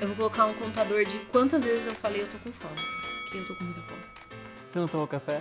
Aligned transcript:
Eu 0.00 0.08
vou 0.08 0.16
colocar 0.16 0.46
um 0.46 0.54
contador 0.54 1.04
de 1.04 1.18
quantas 1.30 1.62
vezes 1.64 1.86
eu 1.86 1.94
falei 1.94 2.22
eu 2.22 2.28
tô 2.28 2.38
com 2.38 2.52
fome. 2.52 2.74
Porque 3.22 3.38
eu 3.38 3.46
tô 3.46 3.54
com 3.54 3.64
muita 3.64 3.80
fome. 3.82 4.02
Você 4.66 4.78
não 4.78 4.88
tomou 4.88 5.06
café? 5.06 5.40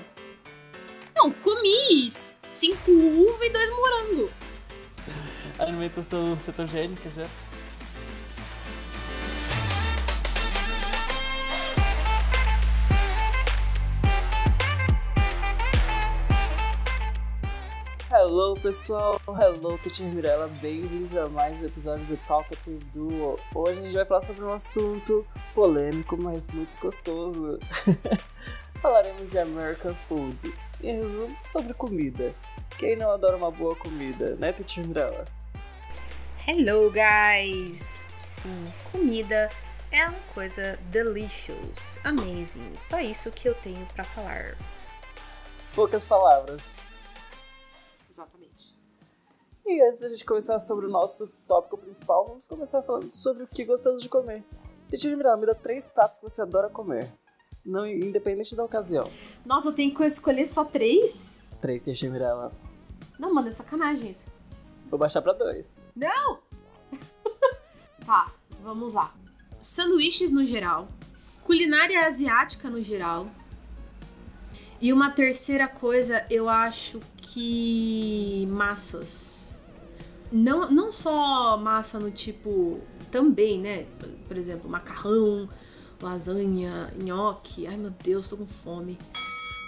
Não, 1.15 1.31
comi 1.31 2.09
cinco 2.53 2.91
uvas 2.91 3.47
e 3.47 3.49
dois 3.49 3.69
morango. 3.69 4.31
Alimentação 5.59 6.37
cetogênica 6.37 7.09
já. 7.09 7.25
Hello 18.35 18.55
pessoal, 18.55 19.21
hello 19.27 19.77
Teacher 19.77 20.07
Mirella, 20.07 20.47
bem-vindos 20.59 21.15
a 21.15 21.29
mais 21.29 21.61
um 21.61 21.67
episódio 21.67 22.03
do 22.05 22.17
Talkative 22.17 22.83
Duo. 22.85 23.39
Hoje 23.53 23.79
a 23.79 23.83
gente 23.83 23.93
vai 23.93 24.05
falar 24.07 24.21
sobre 24.21 24.43
um 24.43 24.51
assunto 24.51 25.23
polêmico, 25.53 26.17
mas 26.19 26.49
muito 26.49 26.75
gostoso. 26.81 27.59
Falaremos 28.81 29.29
de 29.29 29.37
American 29.37 29.93
Food, 29.93 30.51
em 30.81 30.95
resumo, 30.95 31.37
sobre 31.43 31.75
comida. 31.75 32.33
Quem 32.79 32.95
não 32.95 33.11
adora 33.11 33.37
uma 33.37 33.51
boa 33.51 33.75
comida, 33.75 34.35
né 34.37 34.51
Teacher 34.51 34.87
Mirella? 34.87 35.25
Hello 36.47 36.89
guys! 36.89 38.07
Sim, 38.17 38.65
comida 38.91 39.47
é 39.91 40.07
uma 40.07 40.19
coisa 40.33 40.79
delicious, 40.89 41.99
amazing. 42.03 42.75
Só 42.77 42.99
isso 42.99 43.29
que 43.29 43.47
eu 43.47 43.53
tenho 43.53 43.85
para 43.93 44.03
falar. 44.03 44.57
Poucas 45.75 46.07
palavras. 46.07 46.63
E 49.65 49.81
antes 49.81 50.01
da 50.01 50.09
gente 50.09 50.25
começar 50.25 50.59
sobre 50.59 50.85
o 50.87 50.89
nosso 50.89 51.27
tópico 51.47 51.77
principal, 51.77 52.27
vamos 52.27 52.47
começar 52.47 52.81
falando 52.81 53.09
sobre 53.09 53.43
o 53.43 53.47
que 53.47 53.63
gostamos 53.63 54.01
de 54.01 54.09
comer. 54.09 54.43
Titi 54.89 55.07
Miranda, 55.15 55.37
me 55.37 55.45
dá 55.45 55.55
três 55.55 55.87
pratos 55.87 56.17
que 56.17 56.29
você 56.29 56.41
adora 56.41 56.69
comer. 56.69 57.11
Não, 57.65 57.87
independente 57.87 58.55
da 58.57 58.63
ocasião. 58.63 59.09
Nossa, 59.45 59.69
eu 59.69 59.73
tenho 59.73 59.95
que 59.95 60.03
escolher 60.03 60.45
só 60.45 60.65
três? 60.65 61.41
Três, 61.61 61.81
Titi 61.81 62.09
Mirella. 62.09 62.51
Não, 63.17 63.33
mano, 63.33 63.47
é 63.47 63.51
sacanagem 63.51 64.11
isso. 64.11 64.27
Vou 64.89 64.99
baixar 64.99 65.21
pra 65.21 65.31
dois. 65.31 65.79
Não! 65.95 66.39
tá, 68.05 68.33
vamos 68.61 68.93
lá. 68.93 69.15
Sanduíches 69.61 70.29
no 70.29 70.45
geral. 70.45 70.89
Culinária 71.45 72.05
asiática 72.05 72.69
no 72.69 72.81
geral. 72.81 73.27
E 74.81 74.91
uma 74.91 75.09
terceira 75.09 75.69
coisa, 75.69 76.25
eu 76.29 76.49
acho 76.49 76.99
que 77.17 78.45
massas. 78.51 79.42
Não, 80.33 80.71
não 80.71 80.91
só 80.91 81.55
massa 81.57 81.99
no 81.99 82.09
tipo. 82.09 82.81
Também, 83.11 83.59
né? 83.59 83.85
Por 84.27 84.35
exemplo, 84.35 84.67
macarrão, 84.67 85.47
lasanha, 86.01 86.91
nhoque. 86.99 87.67
Ai 87.67 87.77
meu 87.77 87.91
Deus, 87.91 88.29
tô 88.29 88.37
com 88.37 88.47
fome. 88.47 88.97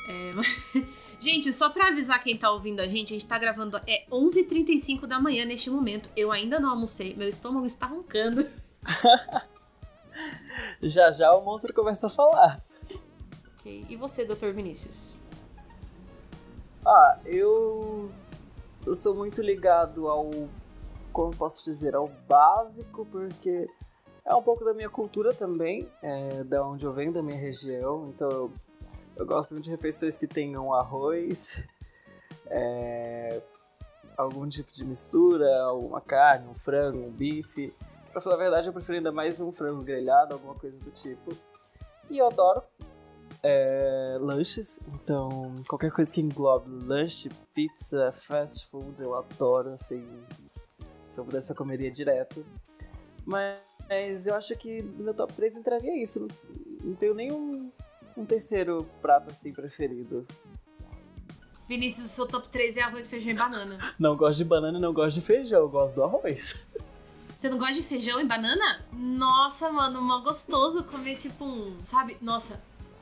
É, 0.10 0.32
mas... 0.34 0.48
Gente, 1.20 1.54
só 1.54 1.70
pra 1.70 1.90
avisar 1.90 2.22
quem 2.22 2.36
tá 2.36 2.52
ouvindo 2.52 2.80
a 2.80 2.88
gente, 2.88 3.14
a 3.14 3.16
gente 3.16 3.28
tá 3.28 3.38
gravando. 3.38 3.78
É 3.88 4.08
11h35 4.10 5.06
da 5.06 5.20
manhã 5.20 5.46
neste 5.46 5.70
momento. 5.70 6.10
Eu 6.18 6.32
ainda 6.32 6.60
não 6.60 6.72
almocei, 6.72 7.16
meu 7.16 7.30
estômago 7.30 7.68
está 7.68 7.86
roncando. 7.86 8.48
já 10.82 11.12
já 11.12 11.32
o 11.32 11.46
monstro 11.46 11.74
começa 11.76 12.08
a 12.08 12.10
falar. 12.10 12.60
Ok. 13.60 13.86
E 13.88 13.96
você, 13.96 14.26
Dr. 14.26 14.52
Vinícius? 14.52 15.16
Ah, 16.84 17.20
eu. 17.26 18.12
Eu 18.86 18.94
sou 18.94 19.16
muito 19.16 19.42
ligado 19.42 20.08
ao. 20.08 20.30
Como 21.12 21.36
posso 21.36 21.64
dizer? 21.64 21.96
Ao 21.96 22.08
básico, 22.28 23.06
porque 23.08 23.68
é 24.24 24.36
um 24.36 24.44
pouco 24.44 24.64
da 24.64 24.74
minha 24.74 24.90
cultura 24.90 25.34
também, 25.34 25.90
é, 26.04 26.44
da 26.44 26.64
onde 26.64 26.86
eu 26.86 26.94
venho, 26.94 27.12
da 27.12 27.24
minha 27.24 27.38
região. 27.38 28.10
Então 28.10 28.52
eu, 29.16 29.26
gosto 29.26 29.54
muito 29.54 29.66
de 29.66 29.72
refeições 29.72 30.16
que 30.16 30.28
tenham 30.28 30.72
arroz, 30.72 31.66
é, 32.48 33.42
algum 34.16 34.48
tipo 34.48 34.72
de 34.72 34.86
mistura, 34.86 35.74
uma 35.74 36.02
carne, 36.02 36.48
um 36.48 36.54
frango, 36.54 37.00
um 37.00 37.12
bife. 37.12 37.74
Pra 38.12 38.22
falar 38.22 38.36
a 38.36 38.40
verdade, 38.40 38.68
eu 38.68 38.74
prefiro 38.74 38.98
ainda 38.98 39.12
mais 39.12 39.42
um 39.42 39.52
frango 39.52 39.82
grelhado, 39.82 40.36
alguma 40.36 40.54
coisa 40.54 40.78
do 40.78 40.92
tipo. 40.92 41.36
E 42.10 42.20
eu 42.20 42.28
adoro 42.28 42.62
é, 43.48 44.18
lanches, 44.20 44.80
então 44.96 45.62
qualquer 45.68 45.92
coisa 45.92 46.12
que 46.12 46.20
englobe 46.20 46.68
lanche, 46.68 47.30
pizza, 47.54 48.12
fast 48.12 48.68
food, 48.72 49.00
eu 49.00 49.14
adoro, 49.14 49.70
assim. 49.70 50.04
Se 51.12 51.20
eu 51.20 51.24
pudesse, 51.24 51.52
eu 51.52 51.56
comeria 51.56 51.92
direto. 51.92 52.44
Mas 53.24 54.26
eu 54.26 54.34
acho 54.34 54.56
que 54.58 54.82
no 54.82 55.04
meu 55.04 55.14
top 55.14 55.32
3 55.34 55.58
entraria 55.58 56.02
isso. 56.02 56.22
Não, 56.22 56.28
não 56.84 56.96
tenho 56.96 57.14
nenhum 57.14 57.72
um 58.18 58.26
terceiro 58.26 58.90
prato 59.00 59.30
assim 59.30 59.54
preferido. 59.54 60.26
Vinícius, 61.70 62.08
o 62.08 62.10
seu 62.10 62.26
top 62.26 62.50
3 62.50 62.78
é 62.78 62.82
arroz, 62.82 63.06
feijão 63.06 63.32
e 63.32 63.36
banana. 63.36 63.78
Não 64.00 64.18
gosto 64.18 64.40
de 64.40 64.46
banana 64.46 64.80
e 64.80 64.82
não 64.82 64.94
gosto 64.94 65.20
de 65.20 65.22
feijão, 65.22 65.62
eu 65.62 65.70
gosto 65.70 65.96
do 65.98 66.04
arroz. 66.04 66.66
Você 67.38 67.50
não 67.50 67.60
gosta 67.60 67.74
de 67.74 67.84
feijão 67.84 68.20
e 68.20 68.26
banana? 68.26 68.84
Nossa, 68.92 69.72
mano, 69.72 70.02
mó 70.02 70.22
gostoso 70.22 70.84
comer 70.84 71.16
tipo 71.16 71.46
um, 71.46 71.78
sabe? 71.86 72.18
Nossa, 72.22 72.60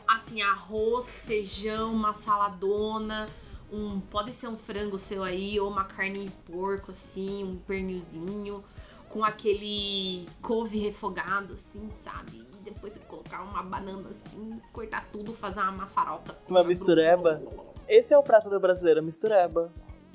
assim, 0.08 0.42
arroz, 0.42 1.18
feijão, 1.18 1.94
uma 1.94 2.14
saladona, 2.14 3.28
um, 3.72 4.00
pode 4.00 4.34
ser 4.34 4.48
um 4.48 4.58
frango 4.58 5.00
seu 5.00 5.24
aí, 5.24 5.60
ou 5.60 5.70
uma 5.70 5.84
carne 5.86 6.26
de 6.26 6.32
porco, 6.32 6.92
assim, 6.92 7.44
um 7.44 7.58
pernilzinho, 7.58 8.64
com 9.10 9.24
aquele 9.24 10.28
couve 10.42 10.80
refogado, 10.80 11.54
assim, 11.54 11.90
sabe? 12.04 12.38
E 12.38 12.64
depois 12.64 12.94
você 12.94 13.00
colocar 13.00 13.42
uma 13.42 13.62
banana 13.62 14.10
assim, 14.10 14.56
cortar 14.72 15.08
tudo, 15.12 15.34
fazer 15.34 15.60
uma 15.60 15.72
maçaroca 15.72 16.32
assim. 16.32 16.52
Uma 16.52 16.64
mistureba. 16.64 17.42
Esse 17.88 18.14
é 18.14 18.18
o 18.18 18.24
prato 18.24 18.50
do 18.50 18.60
brasileiro, 18.60 19.04
mistureba. 19.04 19.72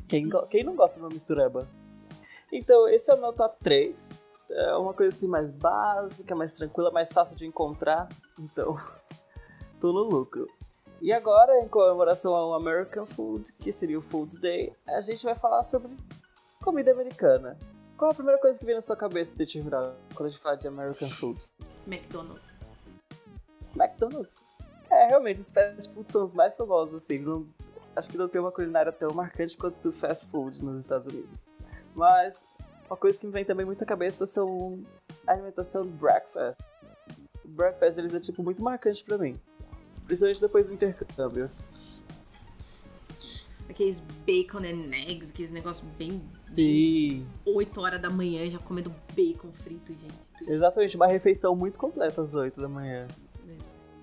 Quem, 0.08 0.28
quem 0.50 0.64
não 0.64 0.74
gosta 0.74 0.96
de 0.96 1.02
uma 1.02 1.10
mistureba? 1.10 1.68
Então, 2.50 2.88
esse 2.88 3.10
é 3.10 3.14
o 3.14 3.20
meu 3.20 3.32
top 3.32 3.56
3. 3.62 4.10
É 4.50 4.74
uma 4.76 4.94
coisa 4.94 5.14
assim 5.14 5.28
mais 5.28 5.52
básica, 5.52 6.34
mais 6.34 6.54
tranquila, 6.54 6.90
mais 6.90 7.12
fácil 7.12 7.36
de 7.36 7.46
encontrar. 7.46 8.08
Então, 8.38 8.74
tô 9.80 9.92
no 9.92 10.02
lucro. 10.02 10.48
E 11.00 11.12
agora, 11.12 11.60
em 11.60 11.68
comemoração 11.68 12.34
ao 12.34 12.54
American 12.54 13.06
Food, 13.06 13.52
que 13.52 13.70
seria 13.70 13.98
o 13.98 14.02
Food 14.02 14.38
Day, 14.38 14.72
a 14.86 15.00
gente 15.00 15.24
vai 15.24 15.34
falar 15.34 15.62
sobre 15.62 15.96
comida 16.60 16.90
americana. 16.90 17.56
Qual 17.96 18.10
a 18.10 18.14
primeira 18.14 18.40
coisa 18.40 18.58
que 18.58 18.64
vem 18.64 18.74
na 18.74 18.80
sua 18.80 18.96
cabeça, 18.96 19.36
determinada 19.36 19.96
quando 20.14 20.26
a 20.26 20.30
gente 20.30 20.40
fala 20.40 20.56
de 20.56 20.66
American 20.66 21.10
Food? 21.10 21.48
McDonald's. 21.86 22.56
McDonald's? 23.76 24.40
É, 24.90 25.06
realmente, 25.06 25.40
os 25.40 25.50
fast 25.50 25.94
food 25.94 26.10
são 26.10 26.24
os 26.24 26.34
mais 26.34 26.56
famosos, 26.56 27.02
assim. 27.02 27.18
Não, 27.18 27.46
acho 27.94 28.10
que 28.10 28.18
não 28.18 28.28
tem 28.28 28.40
uma 28.40 28.50
culinária 28.50 28.90
tão 28.90 29.12
marcante 29.12 29.56
quanto 29.56 29.80
do 29.80 29.92
fast 29.92 30.26
food 30.26 30.64
nos 30.64 30.80
Estados 30.80 31.06
Unidos. 31.06 31.46
Mas 31.94 32.44
uma 32.88 32.96
coisa 32.96 33.18
que 33.20 33.26
me 33.26 33.32
vem 33.32 33.44
também 33.44 33.66
muito 33.66 33.82
à 33.82 33.86
cabeça 33.86 34.26
são 34.26 34.82
a 35.26 35.32
alimentação 35.32 35.86
breakfast. 35.86 36.58
O 37.44 37.48
breakfast 37.48 37.98
eles 37.98 38.14
é 38.14 38.20
tipo 38.20 38.42
muito 38.42 38.62
marcante 38.62 39.04
para 39.04 39.18
mim. 39.18 39.38
Principalmente 40.08 40.40
depois 40.40 40.66
do 40.66 40.74
intercâmbio. 40.74 41.48
Aqueles 43.68 44.00
bacon 44.26 44.60
and 44.60 44.92
eggs, 44.94 45.30
aqueles 45.30 45.52
negócios 45.52 45.86
bem. 45.98 46.20
Sim. 46.52 47.28
8 47.44 47.80
horas 47.80 48.00
da 48.00 48.08
manhã 48.08 48.50
já 48.50 48.58
comendo 48.58 48.92
bacon 49.14 49.52
frito, 49.62 49.92
gente. 49.92 50.50
Exatamente, 50.50 50.96
uma 50.96 51.06
refeição 51.06 51.54
muito 51.54 51.78
completa 51.78 52.22
às 52.22 52.34
8 52.34 52.60
da 52.60 52.68
manhã. 52.68 53.06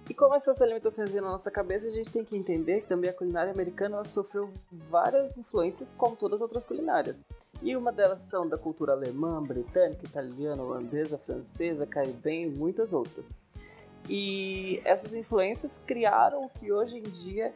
E 0.08 0.14
como 0.14 0.36
essas 0.36 0.62
alimentações 0.62 1.12
vêm 1.12 1.20
na 1.20 1.32
nossa 1.32 1.50
cabeça, 1.50 1.88
a 1.88 1.90
gente 1.90 2.12
tem 2.12 2.24
que 2.24 2.38
entender 2.38 2.82
que 2.82 2.88
também 2.88 3.10
a 3.10 3.14
culinária 3.14 3.52
americana 3.52 4.04
sofreu 4.04 4.54
várias 4.72 5.36
influências, 5.36 5.94
como 5.94 6.16
todas 6.16 6.36
as 6.36 6.42
outras 6.44 6.68
culinárias. 6.68 7.18
E 7.64 7.76
uma 7.76 7.92
delas 7.92 8.22
são 8.22 8.48
da 8.48 8.60
cultura 8.60 8.94
alemã, 8.94 9.42
britânica, 9.42 10.06
italiana, 10.06 10.62
holandesa, 10.62 11.18
francesa, 11.18 11.88
caribenha 11.88 12.46
e 12.46 12.50
muitas 12.52 12.94
outras. 12.94 13.36
E 14.10 14.82
essas 14.84 15.14
influências 15.14 15.82
criaram 15.86 16.46
o 16.46 16.50
que 16.50 16.72
hoje 16.72 16.98
em 16.98 17.04
dia 17.04 17.54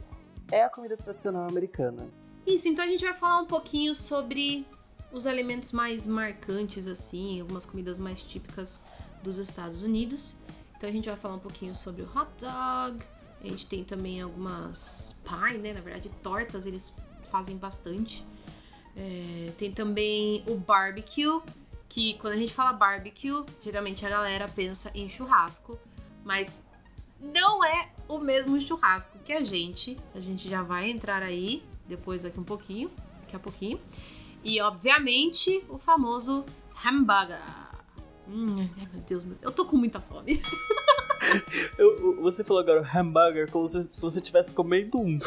é 0.51 0.63
a 0.63 0.69
comida 0.69 0.98
tradicional 0.98 1.48
americana. 1.48 2.07
Isso, 2.46 2.68
então 2.68 2.84
a 2.84 2.88
gente 2.88 3.04
vai 3.04 3.13
falar 3.13 3.40
um 3.40 3.46
pouquinho 3.46 3.94
sobre 3.94 4.66
os 5.12 5.28
alimentos 5.28 5.72
mais 5.72 6.06
marcantes, 6.06 6.88
assim, 6.88 7.42
algumas 7.42 7.66
comidas 7.66 8.00
mais 8.00 8.24
típicas 8.24 8.81
dos 9.24 9.38
Estados 9.38 9.84
Unidos. 9.84 10.36
Então 10.78 10.90
a 10.90 10.92
gente 10.92 11.07
vai 11.07 11.18
falar 11.18 11.36
um 11.36 11.40
pouquinho 11.40 11.75
sobre 11.75 12.01
o 12.01 12.06
hot 12.06 12.30
dog. 12.40 13.04
A 13.42 13.48
gente 13.48 13.66
tem 13.66 13.84
também 13.84 14.22
algumas 14.22 15.16
pie, 15.24 15.57
né? 15.57 15.74
Na 15.74 15.81
verdade, 15.81 16.10
tortas 16.24 16.66
eles 16.66 16.95
fazem 17.25 17.57
bastante. 17.57 18.25
É, 18.95 19.52
tem 19.57 19.72
também 19.72 20.44
o 20.48 20.56
barbecue, 20.56 21.42
que 21.88 22.16
quando 22.16 22.34
a 22.34 22.38
gente 22.38 22.54
fala 22.54 22.74
barbecue, 22.74 23.45
geralmente 23.62 24.06
a 24.06 24.10
galera 24.10 24.48
pensa 24.48 24.92
em 24.94 25.07
churrasco, 25.07 25.78
mas 26.30 26.64
não 27.20 27.66
é 27.66 27.90
o 28.08 28.20
mesmo 28.20 28.62
churrasco 28.62 29.18
que 29.26 29.34
a 29.34 29.44
gente. 29.44 29.98
A 30.14 30.20
gente 30.20 30.48
já 30.48 30.62
vai 30.62 30.88
entrar 30.92 31.24
aí 31.24 31.64
depois 31.88 32.22
daqui 32.22 32.40
um 32.40 32.44
pouquinho, 32.44 32.92
daqui 33.22 33.36
a 33.36 33.40
pouquinho. 33.40 33.81
E 34.44 34.62
obviamente 34.62 35.66
o 35.68 35.80
famoso 35.80 36.46
hambúrguer. 36.86 37.42
Hum, 38.28 38.70
meu 38.78 39.02
Deus, 39.08 39.24
eu 39.42 39.52
tô 39.52 39.66
com 39.66 39.76
muita 39.76 40.00
fome. 40.00 40.40
eu, 41.80 42.22
você 42.22 42.44
falou 42.44 42.62
agora 42.62 42.88
hambúrguer 42.96 43.50
como 43.50 43.66
se, 43.66 43.90
se 43.92 44.00
você 44.00 44.20
estivesse 44.20 44.54
comendo 44.54 45.00
um. 45.00 45.18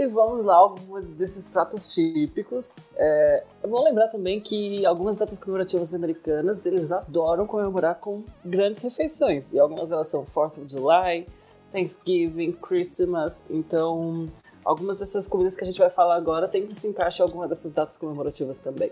E 0.00 0.06
vamos 0.06 0.46
lá, 0.46 0.54
alguns 0.54 1.04
desses 1.08 1.46
pratos 1.50 1.92
típicos. 1.92 2.74
É, 2.96 3.44
eu 3.62 3.68
vou 3.68 3.84
lembrar 3.84 4.08
também 4.08 4.40
que 4.40 4.86
algumas 4.86 5.18
datas 5.18 5.38
comemorativas 5.38 5.92
americanas, 5.92 6.64
eles 6.64 6.90
adoram 6.90 7.46
comemorar 7.46 7.96
com 7.96 8.24
grandes 8.42 8.80
refeições. 8.80 9.52
E 9.52 9.58
algumas 9.58 9.90
delas 9.90 10.08
são 10.08 10.24
4th 10.24 10.56
of 10.56 10.64
July, 10.70 11.26
Thanksgiving, 11.70 12.52
Christmas. 12.52 13.44
Então, 13.50 14.22
algumas 14.64 14.96
dessas 14.96 15.26
comidas 15.28 15.54
que 15.54 15.64
a 15.64 15.66
gente 15.66 15.78
vai 15.78 15.90
falar 15.90 16.14
agora 16.14 16.46
sempre 16.46 16.74
se 16.74 16.88
encaixam 16.88 17.26
em 17.26 17.28
alguma 17.28 17.46
dessas 17.46 17.70
datas 17.70 17.98
comemorativas 17.98 18.56
também. 18.56 18.90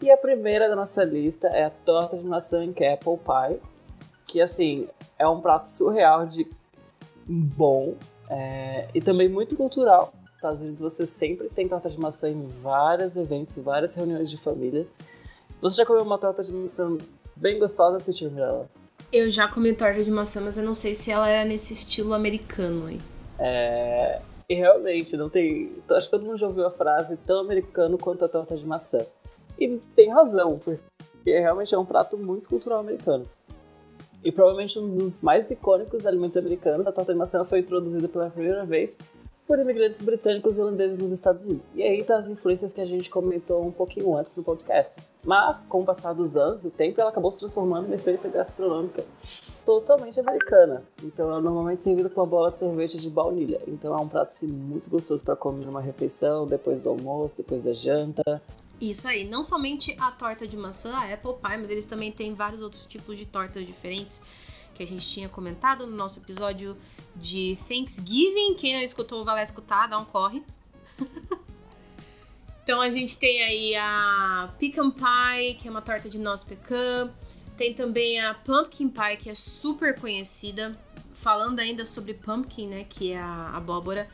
E 0.00 0.10
a 0.10 0.16
primeira 0.16 0.70
da 0.70 0.74
nossa 0.74 1.04
lista 1.04 1.48
é 1.48 1.64
a 1.64 1.70
torta 1.70 2.16
de 2.16 2.24
maçã 2.24 2.64
em 2.64 2.70
apple 2.70 3.18
pie, 3.18 3.60
que 4.26 4.40
assim 4.40 4.88
é 5.18 5.28
um 5.28 5.42
prato 5.42 5.68
surreal 5.68 6.24
de 6.24 6.50
bom 7.26 7.94
é, 8.34 8.88
e 8.92 9.00
também 9.00 9.28
muito 9.28 9.56
cultural. 9.56 10.12
Nos 10.24 10.34
Estados 10.34 10.60
Unidos 10.60 10.80
você 10.80 11.06
sempre 11.06 11.48
tem 11.48 11.68
torta 11.68 11.88
de 11.88 11.98
maçã 11.98 12.28
em 12.28 12.46
vários 12.60 13.16
eventos, 13.16 13.56
várias 13.58 13.94
reuniões 13.94 14.28
de 14.28 14.36
família. 14.36 14.86
Você 15.62 15.76
já 15.76 15.86
comeu 15.86 16.02
uma 16.02 16.18
torta 16.18 16.42
de 16.42 16.52
maçã 16.52 16.98
bem 17.36 17.60
gostosa, 17.60 17.98
Teacher 17.98 18.30
Mirella? 18.30 18.68
Eu 19.12 19.30
já 19.30 19.46
comi 19.46 19.72
torta 19.72 20.02
de 20.02 20.10
maçã, 20.10 20.40
mas 20.40 20.58
eu 20.58 20.64
não 20.64 20.74
sei 20.74 20.94
se 20.94 21.12
ela 21.12 21.28
era 21.28 21.48
nesse 21.48 21.72
estilo 21.72 22.12
americano 22.12 22.86
aí. 22.86 23.00
É, 23.38 24.20
e 24.48 24.54
realmente, 24.54 25.16
não 25.16 25.30
tem. 25.30 25.72
Acho 25.90 26.06
que 26.06 26.10
todo 26.10 26.24
mundo 26.24 26.36
já 26.36 26.48
ouviu 26.48 26.66
a 26.66 26.70
frase 26.70 27.16
tão 27.18 27.40
americano 27.40 27.96
quanto 27.96 28.24
a 28.24 28.28
torta 28.28 28.56
de 28.56 28.66
maçã. 28.66 28.98
E 29.58 29.78
tem 29.94 30.10
razão, 30.10 30.58
porque 30.58 30.80
realmente 31.38 31.72
é 31.72 31.78
um 31.78 31.84
prato 31.84 32.18
muito 32.18 32.48
cultural 32.48 32.80
americano. 32.80 33.26
E 34.24 34.32
provavelmente 34.32 34.78
um 34.78 34.96
dos 34.96 35.20
mais 35.20 35.50
icônicos 35.50 36.06
alimentos 36.06 36.36
americanos, 36.36 36.86
a 36.86 36.92
torta 36.92 37.12
de 37.12 37.18
maçã 37.18 37.44
foi 37.44 37.58
introduzida 37.58 38.08
pela 38.08 38.30
primeira 38.30 38.64
vez 38.64 38.96
por 39.46 39.58
imigrantes 39.58 40.00
britânicos 40.00 40.56
e 40.56 40.62
holandeses 40.62 40.96
nos 40.96 41.12
Estados 41.12 41.44
Unidos. 41.44 41.68
E 41.74 41.82
aí 41.82 42.02
tá 42.02 42.16
as 42.16 42.28
influências 42.28 42.72
que 42.72 42.80
a 42.80 42.86
gente 42.86 43.10
comentou 43.10 43.62
um 43.62 43.70
pouquinho 43.70 44.16
antes 44.16 44.34
no 44.36 44.42
podcast. 44.42 44.98
Mas, 45.22 45.64
com 45.64 45.82
o 45.82 45.84
passar 45.84 46.14
dos 46.14 46.36
anos, 46.36 46.64
o 46.64 46.70
tempo 46.70 47.00
ela 47.00 47.10
acabou 47.10 47.30
se 47.30 47.40
transformando 47.40 47.82
numa 47.84 47.94
experiência 47.94 48.30
gastronômica 48.30 49.04
totalmente 49.66 50.18
americana. 50.18 50.82
Então, 51.02 51.28
ela 51.28 51.38
é 51.38 51.42
normalmente 51.42 51.84
servida 51.84 52.08
com 52.08 52.20
uma 52.20 52.26
bola 52.26 52.50
de 52.50 52.58
sorvete 52.58 52.98
de 52.98 53.10
baunilha. 53.10 53.60
Então, 53.68 53.94
é 53.94 54.00
um 54.00 54.08
prato 54.08 54.28
assim, 54.28 54.46
muito 54.46 54.88
gostoso 54.88 55.22
para 55.22 55.36
comer 55.36 55.66
numa 55.66 55.80
refeição, 55.80 56.46
depois 56.46 56.82
do 56.82 56.88
almoço, 56.88 57.36
depois 57.36 57.62
da 57.62 57.74
janta. 57.74 58.42
Isso 58.80 59.06
aí, 59.06 59.24
não 59.24 59.44
somente 59.44 59.94
a 59.98 60.10
torta 60.10 60.46
de 60.46 60.56
maçã, 60.56 60.94
a 60.94 61.12
apple 61.12 61.34
pie, 61.34 61.56
mas 61.58 61.70
eles 61.70 61.86
também 61.86 62.10
têm 62.10 62.34
vários 62.34 62.60
outros 62.60 62.86
tipos 62.86 63.16
de 63.16 63.24
tortas 63.24 63.66
diferentes 63.66 64.20
que 64.74 64.82
a 64.82 64.86
gente 64.86 65.08
tinha 65.08 65.28
comentado 65.28 65.86
no 65.86 65.96
nosso 65.96 66.18
episódio 66.18 66.76
de 67.14 67.56
Thanksgiving. 67.68 68.54
Quem 68.54 68.74
não 68.74 68.82
escutou, 68.82 69.24
vai 69.24 69.36
lá 69.36 69.42
escutar, 69.42 69.86
dá 69.86 69.98
um 69.98 70.04
corre. 70.04 70.42
então 72.62 72.80
a 72.80 72.90
gente 72.90 73.16
tem 73.16 73.42
aí 73.42 73.76
a 73.76 74.52
pecan 74.58 74.90
pie, 74.90 75.54
que 75.54 75.68
é 75.68 75.70
uma 75.70 75.82
torta 75.82 76.08
de 76.08 76.18
noz 76.18 76.42
pecan. 76.42 77.10
Tem 77.56 77.72
também 77.72 78.20
a 78.20 78.34
pumpkin 78.34 78.88
pie, 78.88 79.16
que 79.16 79.30
é 79.30 79.34
super 79.34 79.98
conhecida. 79.98 80.76
Falando 81.14 81.60
ainda 81.60 81.86
sobre 81.86 82.12
pumpkin, 82.12 82.66
né, 82.66 82.84
que 82.84 83.12
é 83.12 83.18
a 83.18 83.56
abóbora 83.56 84.10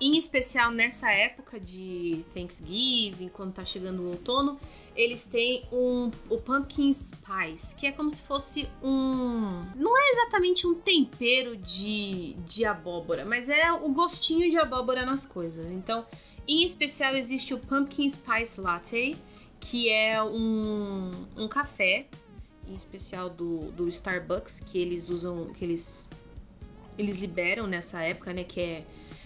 em 0.00 0.16
especial 0.16 0.70
nessa 0.70 1.12
época 1.12 1.60
de 1.60 2.24
Thanksgiving, 2.34 3.28
quando 3.28 3.52
tá 3.52 3.64
chegando 3.64 4.02
o 4.02 4.08
outono, 4.08 4.58
eles 4.96 5.26
têm 5.26 5.62
um, 5.70 6.10
o 6.28 6.38
pumpkin 6.38 6.92
spice, 6.92 7.76
que 7.76 7.86
é 7.86 7.92
como 7.92 8.10
se 8.10 8.22
fosse 8.22 8.68
um. 8.82 9.64
Não 9.76 9.96
é 9.96 10.10
exatamente 10.12 10.66
um 10.66 10.74
tempero 10.74 11.56
de, 11.56 12.34
de 12.46 12.64
abóbora, 12.64 13.24
mas 13.24 13.48
é 13.48 13.72
o 13.72 13.88
gostinho 13.90 14.50
de 14.50 14.58
abóbora 14.58 15.04
nas 15.06 15.24
coisas. 15.24 15.70
Então, 15.70 16.04
em 16.48 16.64
especial, 16.64 17.14
existe 17.14 17.54
o 17.54 17.58
pumpkin 17.58 18.08
spice 18.08 18.60
latte, 18.60 19.16
que 19.60 19.88
é 19.88 20.22
um, 20.22 21.10
um 21.36 21.46
café, 21.46 22.06
em 22.66 22.74
especial 22.74 23.30
do, 23.30 23.70
do 23.72 23.88
Starbucks, 23.88 24.60
que 24.60 24.78
eles 24.78 25.08
usam, 25.08 25.52
que 25.52 25.64
eles, 25.64 26.08
eles 26.98 27.18
liberam 27.18 27.66
nessa 27.66 28.02
época, 28.02 28.32
né? 28.32 28.44
Que 28.44 28.60
é 28.60 28.84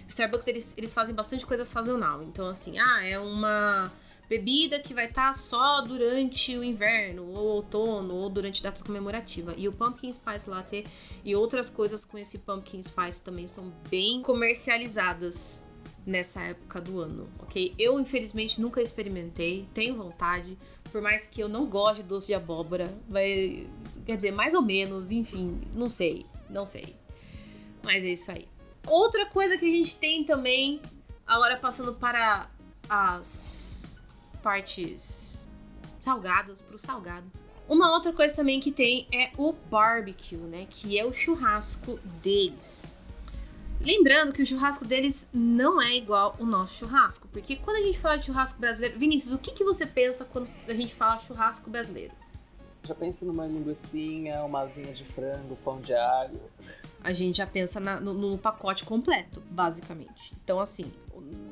Starbucks, 0.09 0.47
eles, 0.47 0.75
eles 0.77 0.95
fazem 0.95 1.15
bastante 1.15 1.47
coisa 1.47 1.65
sazonal. 1.65 2.23
Então, 2.23 2.49
assim, 2.49 2.79
ah, 2.79 3.05
é 3.05 3.19
uma 3.19 3.91
bebida 4.29 4.79
que 4.81 4.95
vai 4.95 5.07
estar 5.07 5.29
tá 5.29 5.33
só 5.33 5.81
durante 5.83 6.57
o 6.57 6.65
inverno, 6.65 7.27
ou 7.29 7.57
outono, 7.57 8.15
ou 8.15 8.29
durante 8.29 8.63
data 8.63 8.83
comemorativa. 8.85 9.55
E 9.57 9.69
o 9.69 9.73
Pumpkin 9.73 10.13
Spice 10.13 10.49
Latte 10.49 10.85
e 11.25 11.35
outras 11.35 11.69
coisas 11.69 12.05
com 12.05 12.19
esse 12.19 12.39
Pumpkin 12.39 12.83
Spice 12.83 13.23
também 13.23 13.47
são 13.47 13.73
bem 13.91 14.23
comercializadas 14.23 15.63
nessa 16.07 16.43
época 16.43 16.81
do 16.81 17.01
ano, 17.01 17.29
ok? 17.39 17.75
Eu, 17.79 17.99
infelizmente, 17.99 18.61
nunca 18.61 18.83
experimentei, 18.83 19.67
tenho 19.73 19.97
vontade, 19.97 20.59
por 20.93 21.01
mais 21.01 21.27
que 21.27 21.41
eu 21.41 21.49
não 21.49 21.67
goste 21.67 22.03
de 22.03 22.09
doce 22.09 22.27
de 22.27 22.35
abóbora, 22.35 22.93
vai, 23.09 23.67
quer 24.05 24.17
dizer, 24.17 24.31
mais 24.31 24.53
ou 24.53 24.61
menos, 24.61 25.11
enfim, 25.11 25.63
não 25.75 25.89
sei, 25.89 26.27
não 26.51 26.67
sei. 26.67 26.95
Mas 27.83 28.05
é 28.05 28.09
isso 28.09 28.31
aí. 28.31 28.54
Outra 28.87 29.27
coisa 29.27 29.57
que 29.57 29.65
a 29.65 29.77
gente 29.77 29.97
tem 29.99 30.25
também, 30.25 30.81
agora 31.27 31.57
passando 31.57 31.95
para 31.95 32.49
as 32.89 33.97
partes 34.43 35.47
salgadas, 36.01 36.61
para 36.61 36.77
o 36.77 36.79
salgado. 36.79 37.27
Uma 37.67 37.93
outra 37.93 38.13
coisa 38.13 38.35
também 38.37 38.61
que 38.61 38.71
tem 38.71 39.07
é 39.13 39.31
o 39.39 39.53
barbecue, 39.53 40.37
né? 40.37 40.67
Que 40.69 40.99
é 40.99 41.05
o 41.05 41.13
churrasco 41.13 41.99
deles. 42.23 42.85
Lembrando 43.81 44.33
que 44.33 44.43
o 44.43 44.47
churrasco 44.47 44.85
deles 44.85 45.31
não 45.33 45.81
é 45.81 45.97
igual 45.97 46.37
o 46.39 46.45
nosso 46.45 46.75
churrasco, 46.75 47.27
porque 47.29 47.57
quando 47.57 47.79
a 47.79 47.83
gente 47.83 47.99
fala 47.99 48.17
de 48.17 48.27
churrasco 48.27 48.61
brasileiro, 48.61 48.99
Vinícius, 48.99 49.33
o 49.33 49.39
que, 49.39 49.53
que 49.53 49.65
você 49.65 49.87
pensa 49.87 50.25
quando 50.27 50.47
a 50.69 50.75
gente 50.75 50.95
fala 50.95 51.19
churrasco 51.19 51.71
brasileiro? 51.71 52.13
Já 52.83 52.95
penso 52.95 53.25
numa 53.25 53.47
linguiçinha, 53.47 54.43
uma 54.45 54.61
asinha 54.61 54.93
de 54.93 55.05
frango, 55.05 55.57
pão 55.65 55.81
de 55.81 55.95
alho 55.95 56.41
a 57.05 57.13
gente 57.13 57.37
já 57.37 57.47
pensa 57.47 57.79
na, 57.79 58.01
no, 58.01 58.15
no, 58.15 58.39
pacote 58.39 58.85
completo, 58.85 59.43
basicamente. 59.51 60.33
Então, 60.43 60.59
assim, 60.59 60.91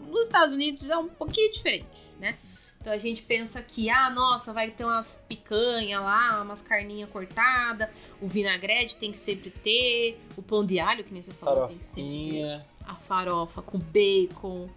nos 0.08 0.22
Estados 0.22 0.54
Unidos 0.54 0.88
é 0.88 0.96
um 0.96 1.08
pouquinho 1.08 1.52
diferente, 1.52 2.10
né? 2.18 2.36
Então 2.80 2.92
a 2.92 2.98
gente 2.98 3.22
pensa 3.22 3.62
que, 3.62 3.88
ah, 3.88 4.10
nossa, 4.10 4.52
vai 4.52 4.70
ter 4.72 4.84
umas 4.84 5.22
picanha 5.28 6.00
lá, 6.00 6.42
umas 6.42 6.60
carninhas 6.60 7.08
cortadas, 7.10 7.88
o 8.20 8.26
vinagrete 8.26 8.96
tem 8.96 9.12
que 9.12 9.18
sempre 9.18 9.50
ter, 9.50 10.20
o 10.36 10.42
pão 10.42 10.66
de 10.66 10.80
alho, 10.80 11.04
que 11.04 11.12
nem 11.12 11.22
você 11.22 11.30
falou, 11.30 11.66
tem 11.66 11.78
que 11.78 11.86
sempre 11.86 12.30
ter. 12.32 12.64
A 12.84 12.96
farofa 12.96 13.62
com 13.62 13.78
bacon. 13.78 14.68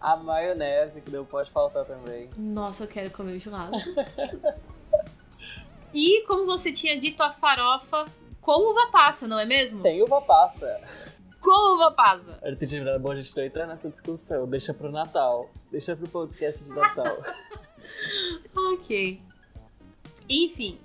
A 0.00 0.16
maionese, 0.16 1.00
que 1.00 1.10
não 1.10 1.24
pode 1.24 1.50
faltar 1.50 1.84
também. 1.84 2.30
Nossa, 2.38 2.84
eu 2.84 2.88
quero 2.88 3.10
comer 3.10 3.36
o 3.36 3.40
churrasco. 3.40 3.76
e 5.92 6.22
como 6.28 6.46
você 6.46 6.70
tinha 6.70 6.96
dito, 6.96 7.20
a 7.20 7.32
farofa 7.32 8.06
com 8.48 8.70
uva 8.70 8.86
passa, 8.86 9.28
não 9.28 9.38
é 9.38 9.44
mesmo? 9.44 9.78
Sem 9.82 10.02
uva 10.02 10.22
passa. 10.22 10.80
Com 11.38 11.74
uva 11.74 11.90
passa. 11.90 12.38
É 12.40 12.98
bom, 12.98 13.10
a 13.10 13.20
gente 13.20 13.36
não 13.36 13.44
entrar 13.44 13.66
nessa 13.66 13.90
discussão. 13.90 14.48
Deixa 14.48 14.72
pro 14.72 14.90
Natal. 14.90 15.50
Deixa 15.70 15.94
pro 15.94 16.08
podcast 16.08 16.64
de 16.64 16.70
Natal. 16.70 17.18
ok. 18.72 19.20
Enfim, 20.30 20.80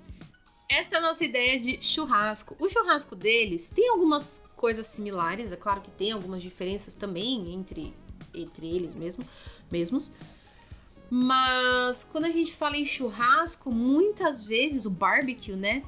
essa 0.70 0.96
é 0.96 0.98
a 0.98 1.00
nossa 1.00 1.24
ideia 1.24 1.58
de 1.58 1.82
churrasco. 1.82 2.54
O 2.58 2.68
churrasco 2.68 3.16
deles 3.16 3.70
tem 3.70 3.88
algumas 3.88 4.44
coisas 4.56 4.86
similares, 4.86 5.50
é 5.50 5.56
claro 5.56 5.80
que 5.80 5.90
tem 5.90 6.12
algumas 6.12 6.42
diferenças 6.42 6.94
também 6.94 7.54
entre, 7.54 7.94
entre 8.34 8.76
eles 8.76 8.94
mesmo, 8.94 9.24
mesmos. 9.70 10.14
Mas 11.08 12.04
quando 12.04 12.26
a 12.26 12.30
gente 12.30 12.54
fala 12.54 12.76
em 12.76 12.84
churrasco, 12.84 13.70
muitas 13.72 14.42
vezes 14.42 14.84
o 14.84 14.90
barbecue, 14.90 15.56
né? 15.56 15.82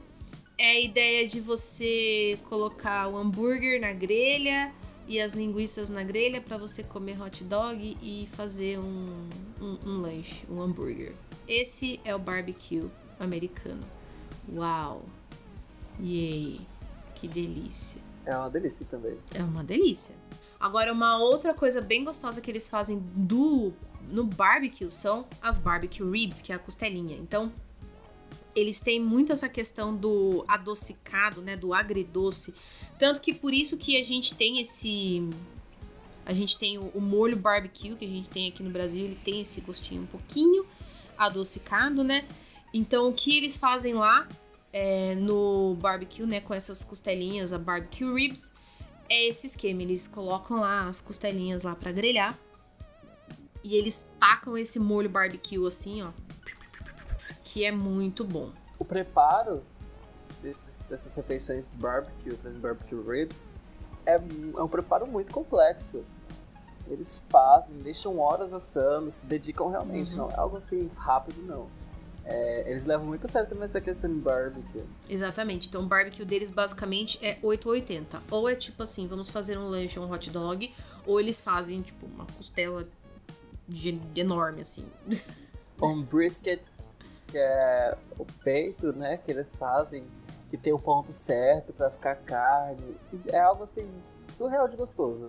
É 0.58 0.70
a 0.70 0.80
ideia 0.80 1.26
de 1.26 1.40
você 1.40 2.38
colocar 2.48 3.08
o 3.08 3.16
hambúrguer 3.16 3.80
na 3.80 3.92
grelha 3.92 4.72
e 5.06 5.20
as 5.20 5.32
linguiças 5.32 5.88
na 5.88 6.02
grelha 6.02 6.40
para 6.40 6.56
você 6.56 6.82
comer 6.82 7.20
hot 7.20 7.44
dog 7.44 7.96
e 8.02 8.28
fazer 8.32 8.78
um, 8.78 9.28
um, 9.60 9.78
um, 9.84 10.00
lanche, 10.00 10.44
um 10.50 10.60
hambúrguer. 10.60 11.14
Esse 11.46 12.00
é 12.04 12.14
o 12.14 12.18
barbecue 12.18 12.88
americano. 13.20 13.84
Uau! 14.52 15.04
Yay! 16.00 16.60
Que 17.14 17.28
delícia! 17.28 18.00
É 18.24 18.36
uma 18.36 18.50
delícia 18.50 18.86
também. 18.90 19.16
É 19.34 19.42
uma 19.42 19.62
delícia. 19.62 20.14
Agora, 20.58 20.92
uma 20.92 21.18
outra 21.18 21.54
coisa 21.54 21.80
bem 21.80 22.02
gostosa 22.02 22.40
que 22.40 22.50
eles 22.50 22.68
fazem 22.68 22.98
do 23.14 23.72
no 24.08 24.24
barbecue 24.24 24.90
são 24.90 25.26
as 25.40 25.58
barbecue 25.58 26.08
ribs, 26.08 26.40
que 26.40 26.52
é 26.52 26.56
a 26.56 26.58
costelinha. 26.58 27.16
Então, 27.16 27.52
eles 28.56 28.80
têm 28.80 28.98
muito 28.98 29.32
essa 29.32 29.48
questão 29.48 29.94
do 29.94 30.44
adocicado, 30.48 31.42
né, 31.42 31.56
do 31.56 31.74
agridoce, 31.74 32.54
tanto 32.98 33.20
que 33.20 33.34
por 33.34 33.52
isso 33.52 33.76
que 33.76 34.00
a 34.00 34.04
gente 34.04 34.34
tem 34.34 34.60
esse 34.60 35.28
a 36.24 36.32
gente 36.32 36.58
tem 36.58 36.76
o, 36.76 36.90
o 36.94 37.00
molho 37.00 37.36
barbecue 37.36 37.94
que 37.94 38.04
a 38.04 38.08
gente 38.08 38.28
tem 38.28 38.48
aqui 38.48 38.62
no 38.62 38.70
Brasil, 38.70 39.04
ele 39.04 39.18
tem 39.22 39.42
esse 39.42 39.60
gostinho 39.60 40.02
um 40.02 40.06
pouquinho 40.06 40.66
adocicado, 41.16 42.02
né? 42.02 42.26
Então, 42.74 43.08
o 43.08 43.12
que 43.12 43.36
eles 43.36 43.56
fazem 43.56 43.94
lá 43.94 44.28
é, 44.72 45.14
no 45.14 45.76
barbecue, 45.80 46.26
né, 46.26 46.40
com 46.40 46.52
essas 46.52 46.82
costelinhas, 46.82 47.52
a 47.52 47.58
barbecue 47.58 48.12
ribs, 48.12 48.52
é 49.08 49.28
esse 49.28 49.46
esquema. 49.46 49.82
Eles 49.82 50.08
colocam 50.08 50.60
lá 50.60 50.88
as 50.88 51.00
costelinhas 51.00 51.62
lá 51.62 51.74
para 51.74 51.92
grelhar 51.92 52.36
e 53.62 53.74
eles 53.74 54.12
tacam 54.18 54.58
esse 54.58 54.78
molho 54.78 55.08
barbecue 55.08 55.64
assim, 55.66 56.02
ó, 56.02 56.10
que 57.56 57.64
é 57.64 57.72
muito 57.72 58.22
bom. 58.22 58.50
O 58.78 58.84
preparo 58.84 59.62
desses, 60.42 60.82
dessas 60.82 61.16
refeições 61.16 61.70
de 61.70 61.78
barbecue, 61.78 62.28
exemplo, 62.28 62.60
barbecue 62.60 63.00
ribs, 63.00 63.48
é, 64.04 64.16
é 64.16 64.62
um 64.62 64.68
preparo 64.68 65.06
muito 65.06 65.32
complexo. 65.32 66.04
Eles 66.86 67.22
fazem, 67.30 67.78
deixam 67.78 68.18
horas 68.18 68.52
assando, 68.52 69.10
se 69.10 69.26
dedicam 69.26 69.70
realmente, 69.70 70.10
uhum. 70.10 70.26
não 70.26 70.30
é 70.30 70.34
algo 70.36 70.58
assim 70.58 70.90
rápido, 70.98 71.40
não. 71.46 71.66
É, 72.26 72.70
eles 72.70 72.84
levam 72.84 73.06
muito 73.06 73.24
a 73.24 73.28
sério 73.28 73.48
também 73.48 73.64
essa 73.64 73.80
questão 73.80 74.12
de 74.12 74.20
barbecue. 74.20 74.82
Exatamente. 75.08 75.68
Então, 75.68 75.82
o 75.82 75.86
barbecue 75.86 76.26
deles 76.26 76.50
basicamente 76.50 77.18
é 77.24 77.38
880. 77.42 78.22
Ou 78.30 78.50
é 78.50 78.54
tipo 78.54 78.82
assim, 78.82 79.06
vamos 79.06 79.30
fazer 79.30 79.56
um 79.56 79.66
lanche 79.66 79.98
ou 79.98 80.04
um 80.04 80.12
hot 80.12 80.28
dog, 80.28 80.74
ou 81.06 81.18
eles 81.18 81.40
fazem 81.40 81.80
tipo 81.80 82.04
uma 82.04 82.26
costela 82.36 82.86
de, 83.66 83.98
enorme, 84.14 84.60
assim. 84.60 84.84
Um 85.80 86.02
brisket, 86.02 86.70
que 87.28 87.38
é 87.38 87.96
o 88.18 88.24
peito, 88.44 88.92
né, 88.92 89.16
que 89.16 89.30
eles 89.30 89.56
fazem, 89.56 90.06
que 90.50 90.56
tem 90.56 90.72
o 90.72 90.78
ponto 90.78 91.12
certo 91.12 91.72
para 91.72 91.90
ficar 91.90 92.16
carne. 92.16 92.96
É 93.28 93.40
algo 93.40 93.64
assim, 93.64 93.88
surreal 94.28 94.68
de 94.68 94.76
gostoso. 94.76 95.26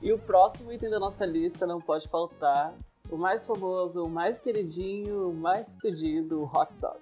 E 0.00 0.12
o 0.12 0.18
próximo 0.18 0.72
item 0.72 0.90
da 0.90 0.98
nossa 0.98 1.24
lista 1.24 1.66
não 1.66 1.80
pode 1.80 2.08
faltar 2.08 2.74
o 3.10 3.16
mais 3.16 3.46
famoso, 3.46 4.04
o 4.04 4.08
mais 4.08 4.38
queridinho, 4.38 5.30
o 5.30 5.34
mais 5.34 5.72
pedido, 5.72 6.40
o 6.40 6.44
hot 6.44 6.72
dog. 6.80 6.98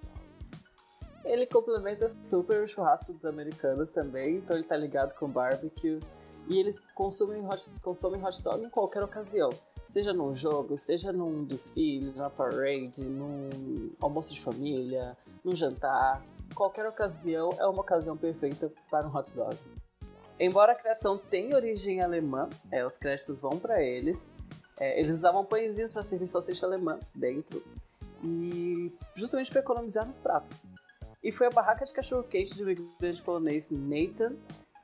Ele 1.25 1.47
complementa 1.47 2.09
super 2.23 2.63
o 2.63 2.69
churrasco 2.69 3.13
dos 3.13 3.25
americanos 3.25 3.93
também, 3.93 4.37
então 4.37 4.57
ele 4.57 4.65
tá 4.65 4.77
ligado 4.77 5.15
com 5.15 5.29
barbecue. 5.29 6.01
E 6.49 6.59
eles 6.59 6.81
consomem 6.95 7.47
hot, 7.47 7.71
consomem 7.83 8.23
hot 8.25 8.43
dog 8.43 8.65
em 8.65 8.71
qualquer 8.71 9.03
ocasião. 9.03 9.51
Seja 9.91 10.13
num 10.13 10.33
jogo, 10.33 10.79
seja 10.79 11.13
num 11.13 11.45
desfile, 11.45 12.13
numa 12.13 12.31
parade, 12.31 13.03
num 13.03 13.91
almoço 14.01 14.33
de 14.33 14.41
família, 14.41 15.17
num 15.45 15.51
jantar. 15.51 16.23
Qualquer 16.55 16.87
ocasião 16.87 17.51
é 17.59 17.67
uma 17.67 17.81
ocasião 17.81 18.17
perfeita 18.17 18.73
para 18.89 19.09
um 19.09 19.13
hot 19.13 19.35
dog. 19.35 19.59
Embora 20.39 20.71
a 20.71 20.75
criação 20.77 21.19
tenha 21.19 21.57
origem 21.57 22.01
alemã, 22.01 22.49
é, 22.71 22.87
os 22.87 22.97
créditos 22.97 23.41
vão 23.41 23.59
para 23.59 23.83
eles, 23.83 24.31
é, 24.79 25.01
eles 25.01 25.19
usavam 25.19 25.45
pãezinhos 25.45 25.93
para 25.93 26.05
servir 26.05 26.29
salsicha 26.29 26.67
alemã 26.67 27.01
dentro. 27.13 27.61
E 28.23 28.93
justamente 29.17 29.51
para 29.51 29.61
economizar 29.61 30.07
nos 30.07 30.19
pratos. 30.19 30.69
E 31.21 31.33
foi 31.33 31.49
a 31.49 31.51
barraca 31.51 31.85
de 31.85 31.93
cachorro-quente 31.93 32.57
do 32.57 32.63
imigrante 32.63 33.21
polonês 33.23 33.73
Nathan, 33.73 34.37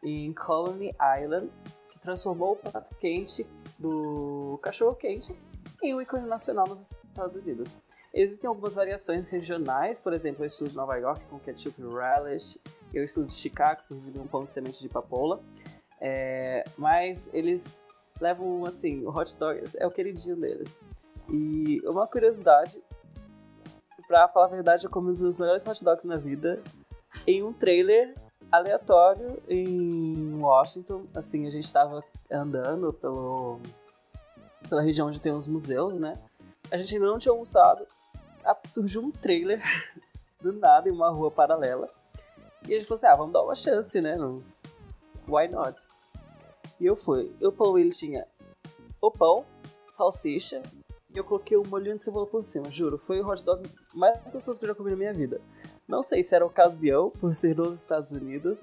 em 0.03 0.33
Colony 0.33 0.93
Island, 1.23 1.49
que 1.91 1.99
transformou 2.01 2.55
o 2.55 2.57
prato 2.57 2.93
quente 2.97 3.47
do 3.79 4.59
cachorro-quente 4.63 5.37
em 5.83 5.95
um 5.95 6.01
ícone 6.01 6.27
nacional 6.27 6.67
nos 6.69 6.81
Estados 7.11 7.37
Unidos. 7.37 7.69
Existem 8.13 8.49
algumas 8.49 8.77
variações 8.77 9.29
regionais, 9.29 10.01
por 10.01 10.13
exemplo, 10.13 10.43
o 10.43 10.47
estilo 10.47 10.71
de 10.71 10.77
Nova 10.77 10.97
York 10.97 11.23
com 11.27 11.39
ketchup 11.39 11.83
relish, 11.83 12.59
e 12.93 12.99
o 12.99 13.05
estilo 13.05 13.27
de 13.27 13.35
Chicago, 13.35 13.83
servido 13.83 14.19
em 14.19 14.23
um 14.23 14.27
pão 14.27 14.45
de 14.45 14.53
semente 14.53 14.81
de 14.81 14.89
papoula. 14.89 15.41
É, 16.01 16.65
mas 16.79 17.31
eles 17.35 17.87
levam, 18.21 18.65
assim, 18.65 19.05
o 19.05 19.11
hot 19.11 19.37
dog 19.37 19.63
é 19.77 19.87
o 19.87 19.91
queridinho 19.91 20.37
deles. 20.37 20.81
E 21.29 21.81
uma 21.85 22.07
curiosidade, 22.07 22.83
pra 24.09 24.29
falar 24.29 24.47
a 24.47 24.51
verdade, 24.51 24.87
eu 24.87 24.91
comi 24.91 25.11
os 25.11 25.21
meus 25.21 25.37
melhores 25.37 25.67
hot 25.67 25.85
dogs 25.85 26.07
na 26.07 26.17
vida 26.17 26.63
em 27.27 27.43
um 27.43 27.53
trailer 27.53 28.15
aleatório 28.57 29.43
em 29.49 30.39
Washington. 30.41 31.07
Assim, 31.15 31.47
a 31.47 31.51
gente 31.51 31.73
tava 31.73 32.03
andando 32.31 32.93
pelo, 32.93 33.61
pela 34.69 34.83
região 34.83 35.09
onde 35.09 35.21
tem 35.21 35.33
os 35.33 35.47
museus, 35.47 35.95
né? 35.95 36.15
A 36.71 36.77
gente 36.77 36.95
ainda 36.95 37.07
não 37.07 37.19
tinha 37.19 37.33
almoçado. 37.33 37.87
Surgiu 38.65 39.03
um 39.03 39.11
trailer 39.11 39.63
do 40.41 40.53
nada 40.53 40.89
em 40.89 40.93
uma 40.93 41.11
rua 41.11 41.31
paralela. 41.31 41.89
E 42.65 42.75
gente 42.75 42.87
falou 42.87 42.97
assim: 42.97 43.07
ah, 43.07 43.17
vamos 43.17 43.33
dar 43.33 43.43
uma 43.43 43.55
chance, 43.55 44.01
né? 44.01 44.17
Why 45.29 45.49
not? 45.49 45.77
E 46.81 46.87
eu 46.87 46.97
fui. 46.97 47.35
O 47.41 47.53
pão 47.53 47.79
ele 47.79 47.91
tinha 47.91 48.27
o 49.01 49.11
pão, 49.11 49.45
salsicha, 49.89 50.63
e 51.15 51.19
eu 51.19 51.25
coloquei 51.25 51.57
um 51.57 51.65
molhinho 51.65 51.97
de 51.97 52.03
cebola 52.03 52.27
por 52.27 52.43
cima, 52.43 52.71
juro. 52.71 52.99
Foi 52.99 53.21
o 53.21 53.27
hot 53.27 53.45
dog 53.45 53.69
mais 53.95 54.19
gostoso 54.31 54.59
que 54.59 54.65
eu 54.65 54.69
já 54.69 54.75
comi 54.75 54.91
na 54.91 54.97
minha 54.97 55.15
vida. 55.15 55.41
Não 55.89 56.03
sei 56.03 56.23
se 56.23 56.35
era 56.35 56.45
ocasião, 56.45 57.11
por 57.11 57.35
ser 57.35 57.55
dos 57.55 57.79
Estados 57.79 58.11
Unidos, 58.13 58.61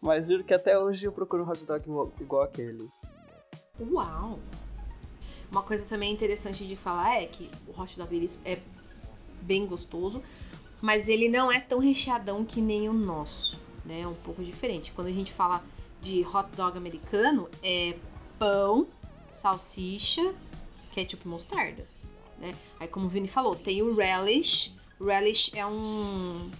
mas 0.00 0.28
juro 0.28 0.44
que 0.44 0.54
até 0.54 0.78
hoje 0.78 1.06
eu 1.06 1.12
procuro 1.12 1.44
um 1.44 1.48
hot 1.48 1.64
dog 1.64 1.82
igual, 1.88 2.12
igual 2.20 2.42
aquele. 2.42 2.88
Uau! 3.80 4.38
Uma 5.50 5.62
coisa 5.62 5.84
também 5.86 6.12
interessante 6.12 6.66
de 6.66 6.76
falar 6.76 7.22
é 7.22 7.26
que 7.26 7.50
o 7.66 7.80
hot 7.80 7.96
dog 7.96 8.10
deles 8.10 8.38
é 8.44 8.58
bem 9.42 9.66
gostoso, 9.66 10.22
mas 10.82 11.08
ele 11.08 11.28
não 11.28 11.50
é 11.50 11.60
tão 11.60 11.78
recheadão 11.78 12.44
que 12.44 12.60
nem 12.60 12.88
o 12.88 12.92
nosso, 12.92 13.58
né? 13.84 14.00
É 14.00 14.06
um 14.06 14.14
pouco 14.14 14.44
diferente. 14.44 14.92
Quando 14.92 15.08
a 15.08 15.12
gente 15.12 15.32
fala 15.32 15.62
de 16.02 16.22
hot 16.22 16.48
dog 16.56 16.76
americano 16.76 17.48
é 17.62 17.96
pão, 18.38 18.86
salsicha, 19.32 20.34
ketchup 20.92 21.24
e 21.24 21.28
mostarda. 21.28 21.86
Né? 22.38 22.54
Aí, 22.78 22.88
como 22.88 23.06
o 23.06 23.08
Vini 23.08 23.28
falou, 23.28 23.54
tem 23.54 23.82
o 23.82 23.94
relish. 23.94 24.74
Relish 25.00 25.50
é 25.54 25.66
um. 25.66 26.50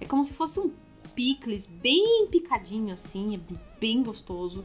É 0.00 0.06
como 0.06 0.24
se 0.24 0.34
fosse 0.34 0.60
um 0.60 0.70
picles 1.14 1.66
bem 1.66 2.26
picadinho 2.30 2.94
assim, 2.94 3.36
é 3.36 3.54
bem 3.80 4.02
gostoso. 4.02 4.64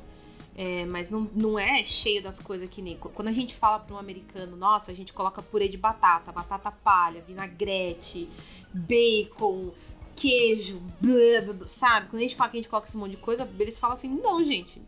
É, 0.55 0.85
mas 0.85 1.09
não, 1.09 1.27
não 1.33 1.57
é 1.57 1.83
cheio 1.83 2.21
das 2.21 2.37
coisas 2.39 2.69
que 2.69 2.81
nem. 2.81 2.95
Quando 2.95 3.27
a 3.27 3.31
gente 3.31 3.55
fala 3.55 3.79
para 3.79 3.95
um 3.95 3.97
americano, 3.97 4.55
nossa, 4.55 4.91
a 4.91 4.93
gente 4.93 5.11
coloca 5.11 5.41
purê 5.41 5.67
de 5.67 5.77
batata, 5.77 6.31
batata 6.31 6.71
palha, 6.71 7.21
vinagrete, 7.21 8.29
bacon, 8.71 9.71
queijo, 10.15 10.79
blá, 11.01 11.41
blá, 11.43 11.53
blá, 11.53 11.67
sabe? 11.67 12.07
Quando 12.07 12.19
a 12.19 12.21
gente 12.21 12.35
fala 12.35 12.51
que 12.51 12.57
a 12.57 12.61
gente 12.61 12.69
coloca 12.69 12.87
esse 12.87 12.97
monte 12.97 13.11
de 13.11 13.17
coisa, 13.17 13.49
eles 13.59 13.79
falam 13.79 13.95
assim, 13.95 14.07
não, 14.07 14.43
gente. 14.43 14.81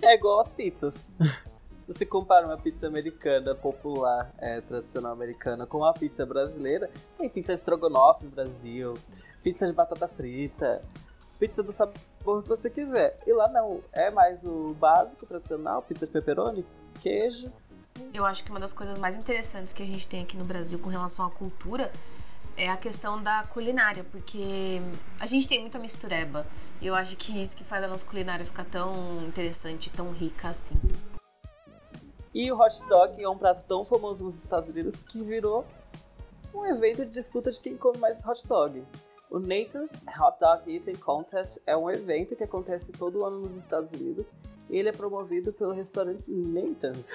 É 0.00 0.14
igual 0.14 0.40
as 0.40 0.52
pizzas. 0.52 1.10
Se 1.76 1.94
você 1.94 2.04
compara 2.04 2.46
uma 2.46 2.58
pizza 2.58 2.86
americana 2.86 3.54
popular, 3.54 4.32
é, 4.38 4.60
tradicional 4.60 5.12
americana, 5.12 5.66
com 5.66 5.78
uma 5.78 5.94
pizza 5.94 6.26
brasileira, 6.26 6.90
tem 7.16 7.28
pizza 7.28 7.54
estrogonofe 7.54 8.24
no 8.24 8.30
Brasil, 8.30 8.94
pizza 9.42 9.66
de 9.66 9.72
batata 9.72 10.08
frita, 10.08 10.82
pizza 11.38 11.62
do 11.62 11.72
sabor 11.72 12.42
que 12.42 12.48
você 12.48 12.68
quiser. 12.68 13.18
E 13.26 13.32
lá 13.32 13.48
não, 13.48 13.80
é 13.92 14.10
mais 14.10 14.42
o 14.44 14.74
básico, 14.74 15.26
tradicional, 15.26 15.82
pizza 15.82 16.06
de 16.06 16.12
pepperoni, 16.12 16.64
queijo. 17.00 17.50
Eu 18.14 18.24
acho 18.24 18.44
que 18.44 18.50
uma 18.50 18.60
das 18.60 18.72
coisas 18.72 18.96
mais 18.98 19.16
interessantes 19.16 19.72
que 19.72 19.82
a 19.82 19.86
gente 19.86 20.06
tem 20.06 20.22
aqui 20.22 20.36
no 20.36 20.44
Brasil 20.44 20.78
com 20.78 20.88
relação 20.88 21.26
à 21.26 21.30
cultura 21.30 21.90
é 22.56 22.68
a 22.68 22.76
questão 22.76 23.22
da 23.22 23.42
culinária, 23.44 24.04
porque 24.04 24.80
a 25.18 25.26
gente 25.26 25.48
tem 25.48 25.60
muita 25.60 25.78
mistureba. 25.78 26.46
E 26.80 26.86
eu 26.86 26.94
acho 26.94 27.16
que 27.16 27.40
isso 27.40 27.56
que 27.56 27.64
faz 27.64 27.84
a 27.84 27.88
nossa 27.88 28.04
culinária 28.04 28.44
ficar 28.44 28.64
tão 28.64 29.22
interessante, 29.26 29.90
tão 29.90 30.10
rica 30.12 30.48
assim. 30.48 30.74
E 32.34 32.50
o 32.52 32.58
hot 32.58 32.84
dog 32.88 33.22
é 33.22 33.28
um 33.28 33.36
prato 33.36 33.64
tão 33.64 33.84
famoso 33.84 34.24
nos 34.24 34.38
Estados 34.38 34.68
Unidos 34.68 35.00
que 35.00 35.22
virou 35.22 35.66
um 36.54 36.64
evento 36.66 37.04
de 37.04 37.10
disputa 37.10 37.50
de 37.50 37.58
quem 37.58 37.76
come 37.76 37.98
mais 37.98 38.24
hot 38.24 38.46
dog. 38.46 38.84
O 39.30 39.38
Nathan's 39.38 40.04
Hot 40.18 40.40
Dog 40.40 40.68
Eating 40.68 40.96
Contest 40.96 41.62
é 41.64 41.76
um 41.76 41.88
evento 41.88 42.34
que 42.34 42.42
acontece 42.42 42.90
todo 42.90 43.24
ano 43.24 43.38
nos 43.38 43.54
Estados 43.54 43.92
Unidos 43.92 44.36
e 44.68 44.76
ele 44.76 44.88
é 44.88 44.92
promovido 44.92 45.52
pelo 45.52 45.72
restaurante 45.72 46.28
Nathan's, 46.28 47.14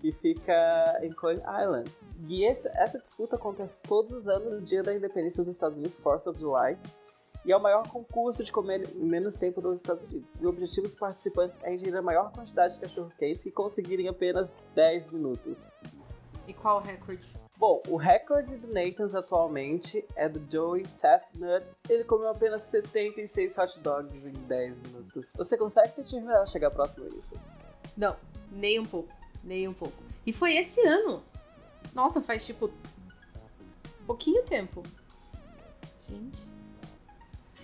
que 0.00 0.10
fica 0.12 0.98
em 1.00 1.12
Coney 1.12 1.38
Island. 1.38 1.88
E 2.28 2.44
esse, 2.44 2.68
essa 2.74 2.98
disputa 2.98 3.36
acontece 3.36 3.80
todos 3.84 4.12
os 4.12 4.26
anos 4.26 4.52
no 4.52 4.60
dia 4.60 4.82
da 4.82 4.92
independência 4.92 5.44
dos 5.44 5.54
Estados 5.54 5.76
Unidos, 5.76 5.96
4th 5.96 6.26
of 6.26 6.40
July, 6.40 6.76
e 7.44 7.52
é 7.52 7.56
o 7.56 7.62
maior 7.62 7.86
concurso 7.88 8.42
de 8.42 8.50
comer 8.50 8.88
em 8.92 9.04
menos 9.04 9.36
tempo 9.36 9.60
dos 9.60 9.76
Estados 9.76 10.04
Unidos. 10.04 10.36
E 10.40 10.44
o 10.44 10.48
objetivo 10.48 10.88
dos 10.88 10.96
participantes 10.96 11.60
é 11.62 11.72
ingerir 11.72 11.96
a 11.96 12.02
maior 12.02 12.32
quantidade 12.32 12.74
de 12.74 12.80
cachorro-quentes 12.80 13.46
e 13.46 13.52
conseguirem 13.52 14.08
apenas 14.08 14.58
10 14.74 15.10
minutos. 15.10 15.72
E 16.48 16.52
qual 16.52 16.78
o 16.78 16.80
recorde? 16.80 17.41
Bom, 17.62 17.80
o 17.86 17.96
recorde 17.96 18.56
do 18.56 18.66
Nathan's 18.66 19.14
atualmente 19.14 20.04
é 20.16 20.28
do 20.28 20.44
Joey 20.50 20.84
Chestnut. 21.00 21.64
Ele 21.88 22.02
comeu 22.02 22.28
apenas 22.28 22.62
76 22.62 23.56
hot 23.56 23.78
dogs 23.78 24.26
em 24.26 24.32
10 24.32 24.76
minutos. 24.78 25.30
Você 25.36 25.56
consegue 25.56 25.94
determinar 25.94 26.44
chegar 26.46 26.72
próximo 26.72 27.06
a 27.06 27.08
isso? 27.10 27.36
Não, 27.96 28.16
nem 28.50 28.80
um 28.80 28.84
pouco. 28.84 29.14
Nem 29.44 29.68
um 29.68 29.72
pouco. 29.72 29.94
E 30.26 30.32
foi 30.32 30.56
esse 30.56 30.84
ano. 30.84 31.22
Nossa, 31.94 32.20
faz 32.20 32.44
tipo. 32.44 32.68
pouquinho 34.08 34.42
tempo. 34.42 34.82
Gente. 36.08 36.42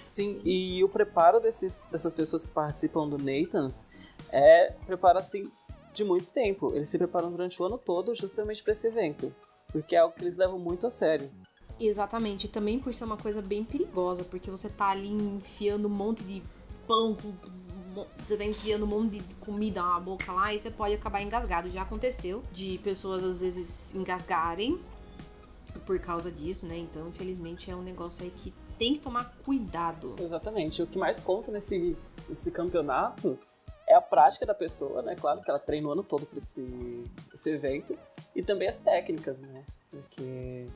Sim, 0.00 0.30
Gente. 0.34 0.48
e 0.48 0.84
o 0.84 0.88
preparo 0.88 1.40
desses, 1.40 1.80
dessas 1.90 2.12
pessoas 2.12 2.44
que 2.44 2.52
participam 2.52 3.08
do 3.08 3.18
Nathan's 3.18 3.88
é 4.30 4.70
preparo 4.86 5.18
assim 5.18 5.50
de 5.92 6.04
muito 6.04 6.26
tempo. 6.26 6.72
Eles 6.72 6.88
se 6.88 6.98
preparam 6.98 7.32
durante 7.32 7.60
o 7.60 7.66
ano 7.66 7.76
todo 7.76 8.14
justamente 8.14 8.62
para 8.62 8.74
esse 8.74 8.86
evento. 8.86 9.34
Porque 9.72 9.94
é 9.94 9.98
algo 9.98 10.14
que 10.14 10.22
eles 10.22 10.38
levam 10.38 10.58
muito 10.58 10.86
a 10.86 10.90
sério. 10.90 11.30
Exatamente, 11.80 12.46
e 12.46 12.48
também 12.48 12.78
por 12.78 12.92
ser 12.92 13.04
uma 13.04 13.16
coisa 13.16 13.40
bem 13.40 13.64
perigosa, 13.64 14.24
porque 14.24 14.50
você 14.50 14.68
tá 14.68 14.88
ali 14.88 15.08
enfiando 15.08 15.86
um 15.86 15.90
monte 15.90 16.24
de 16.24 16.42
pão, 16.86 17.16
você 18.18 18.36
tá 18.36 18.44
enfiando 18.44 18.84
um 18.84 18.88
monte 18.88 19.18
de 19.18 19.34
comida 19.34 19.82
na 19.82 20.00
boca 20.00 20.32
lá 20.32 20.52
e 20.52 20.58
você 20.58 20.70
pode 20.70 20.94
acabar 20.94 21.22
engasgado. 21.22 21.70
Já 21.70 21.82
aconteceu 21.82 22.42
de 22.52 22.78
pessoas 22.78 23.22
às 23.24 23.36
vezes 23.36 23.94
engasgarem 23.94 24.80
por 25.86 25.98
causa 25.98 26.30
disso, 26.30 26.66
né? 26.66 26.76
Então, 26.76 27.08
infelizmente, 27.08 27.70
é 27.70 27.76
um 27.76 27.82
negócio 27.82 28.24
aí 28.24 28.30
que 28.30 28.52
tem 28.78 28.94
que 28.94 29.00
tomar 29.00 29.36
cuidado. 29.44 30.14
Exatamente. 30.18 30.82
O 30.82 30.86
que 30.86 30.98
mais 30.98 31.22
conta 31.22 31.50
nesse, 31.50 31.96
nesse 32.28 32.50
campeonato 32.50 33.38
é 33.86 33.94
a 33.94 34.00
prática 34.00 34.44
da 34.44 34.54
pessoa, 34.54 35.02
né? 35.02 35.16
Claro 35.16 35.42
que 35.42 35.50
ela 35.50 35.58
treinou 35.58 35.90
o 35.90 35.92
ano 35.92 36.02
todo 36.02 36.26
para 36.26 36.38
esse, 36.38 37.04
esse 37.32 37.50
evento. 37.50 37.98
E 38.38 38.42
também 38.42 38.68
as 38.68 38.80
técnicas, 38.80 39.40
né? 39.40 39.64
Porque 39.90 40.68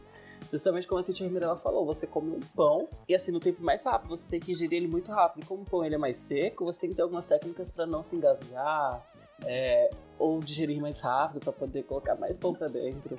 justamente 0.51 0.89
como 0.89 1.01
a 1.01 1.05
Titi 1.05 1.23
Mirella 1.29 1.57
falou, 1.57 1.87
você 1.87 2.09
come 2.09 2.33
um 2.33 2.41
pão 2.41 2.89
e 3.09 3.15
assim 3.15 3.31
no 3.31 3.39
tempo 3.39 3.63
mais 3.63 3.85
rápido, 3.85 4.17
você 4.17 4.29
tem 4.29 4.41
que 4.41 4.51
ingerir 4.51 4.79
ele 4.79 4.89
muito 4.89 5.13
rápido. 5.13 5.45
E 5.45 5.47
como 5.47 5.63
o 5.63 5.65
pão 5.65 5.85
ele 5.85 5.95
é 5.95 5.99
mais 5.99 6.17
seco, 6.17 6.65
você 6.65 6.81
tem 6.81 6.91
que 6.91 6.97
ter 6.97 7.03
algumas 7.03 7.29
técnicas 7.29 7.71
para 7.71 7.87
não 7.87 8.03
se 8.03 8.17
engasgar 8.17 9.07
é, 9.47 9.93
ou 10.19 10.41
digerir 10.41 10.81
mais 10.81 11.01
rápido 11.01 11.39
para 11.39 11.53
poder 11.53 11.85
colocar 11.85 12.17
mais 12.17 12.37
pão 12.37 12.53
para 12.53 12.67
dentro. 12.67 13.17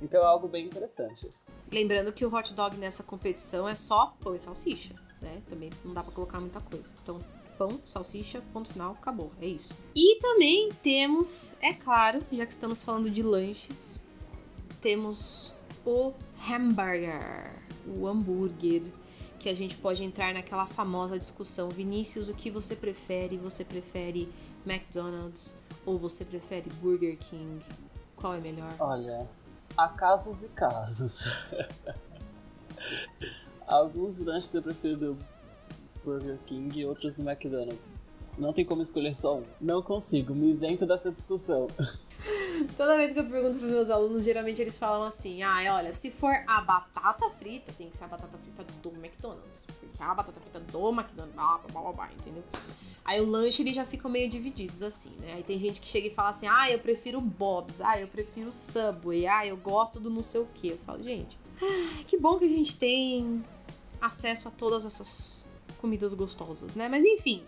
Então 0.00 0.22
é 0.22 0.24
algo 0.24 0.48
bem 0.48 0.64
interessante. 0.64 1.30
Lembrando 1.70 2.14
que 2.14 2.24
o 2.24 2.34
hot 2.34 2.54
dog 2.54 2.78
nessa 2.78 3.02
competição 3.02 3.68
é 3.68 3.74
só 3.74 4.16
pão 4.22 4.34
e 4.34 4.38
salsicha, 4.38 4.94
né? 5.20 5.42
Também 5.50 5.68
não 5.84 5.92
dá 5.92 6.02
para 6.02 6.14
colocar 6.14 6.40
muita 6.40 6.62
coisa. 6.62 6.94
Então 7.02 7.20
pão, 7.58 7.80
salsicha, 7.86 8.42
ponto 8.52 8.72
final, 8.72 8.92
acabou. 8.92 9.30
É 9.40 9.46
isso. 9.46 9.72
E 9.94 10.18
também 10.20 10.70
temos, 10.82 11.54
é 11.60 11.72
claro, 11.72 12.20
já 12.32 12.46
que 12.46 12.52
estamos 12.52 12.82
falando 12.82 13.10
de 13.10 13.22
lanches, 13.22 13.98
temos 14.80 15.52
o 15.84 16.12
hambúrguer, 16.48 17.52
o 17.86 18.06
hambúrguer, 18.06 18.82
que 19.38 19.48
a 19.48 19.54
gente 19.54 19.76
pode 19.76 20.04
entrar 20.04 20.32
naquela 20.32 20.66
famosa 20.66 21.18
discussão. 21.18 21.68
Vinícius, 21.68 22.28
o 22.28 22.34
que 22.34 22.50
você 22.50 22.76
prefere? 22.76 23.36
Você 23.38 23.64
prefere 23.64 24.32
McDonald's 24.64 25.54
ou 25.84 25.98
você 25.98 26.24
prefere 26.24 26.70
Burger 26.80 27.16
King? 27.18 27.60
Qual 28.14 28.34
é 28.34 28.40
melhor? 28.40 28.72
Olha, 28.78 29.28
há 29.76 29.88
casos 29.88 30.44
e 30.44 30.48
casos. 30.50 31.24
Alguns 33.66 34.18
lanches 34.18 34.54
eu 34.54 34.62
prefiro 34.62 34.96
do 34.96 35.18
Burger 36.04 36.38
King 36.46 36.80
e 36.80 36.84
outros 36.84 37.16
do 37.16 37.28
McDonald's. 37.28 38.00
Não 38.38 38.52
tem 38.52 38.64
como 38.64 38.82
escolher 38.82 39.14
só 39.14 39.38
um. 39.38 39.44
Não 39.60 39.82
consigo, 39.82 40.34
me 40.34 40.48
isento 40.50 40.86
dessa 40.86 41.10
discussão. 41.10 41.68
Toda 42.76 42.96
vez 42.96 43.12
que 43.12 43.18
eu 43.18 43.24
pergunto 43.24 43.58
pros 43.58 43.70
meus 43.70 43.90
alunos, 43.90 44.24
geralmente 44.24 44.60
eles 44.62 44.78
falam 44.78 45.04
assim: 45.04 45.42
ah, 45.42 45.74
olha, 45.74 45.92
se 45.92 46.10
for 46.10 46.34
a 46.46 46.60
batata 46.60 47.28
frita, 47.38 47.72
tem 47.72 47.90
que 47.90 47.96
ser 47.96 48.04
a 48.04 48.08
batata 48.08 48.38
frita 48.38 48.64
do 48.82 48.90
McDonald's. 48.90 49.64
Porque 49.66 50.02
a 50.02 50.14
batata 50.14 50.40
frita 50.40 50.60
do 50.60 50.88
McDonald's, 50.90 51.34
blá, 51.34 51.58
blá, 51.58 51.82
blá, 51.82 51.92
blá, 51.92 52.10
entendeu? 52.12 52.44
Aí 53.04 53.20
o 53.20 53.26
lanche 53.26 53.62
eles 53.62 53.74
já 53.74 53.84
ficam 53.84 54.10
meio 54.10 54.30
divididos 54.30 54.82
assim, 54.82 55.10
né? 55.20 55.34
Aí 55.34 55.42
tem 55.42 55.58
gente 55.58 55.80
que 55.80 55.86
chega 55.86 56.06
e 56.06 56.14
fala 56.14 56.30
assim: 56.30 56.46
ah, 56.46 56.70
eu 56.70 56.78
prefiro 56.78 57.20
Bob's, 57.20 57.80
ah, 57.80 58.00
eu 58.00 58.06
prefiro 58.06 58.52
Subway, 58.52 59.26
ah, 59.26 59.46
eu 59.46 59.56
gosto 59.56 59.98
do 59.98 60.08
não 60.08 60.22
sei 60.22 60.40
o 60.40 60.46
que. 60.54 60.68
Eu 60.68 60.78
falo, 60.78 61.02
gente, 61.02 61.36
que 62.06 62.16
bom 62.16 62.38
que 62.38 62.44
a 62.44 62.48
gente 62.48 62.76
tem 62.76 63.44
acesso 64.00 64.48
a 64.48 64.50
todas 64.50 64.86
essas 64.86 65.41
comidas 65.82 66.14
gostosas, 66.14 66.76
né? 66.76 66.88
Mas 66.88 67.04
enfim, 67.04 67.42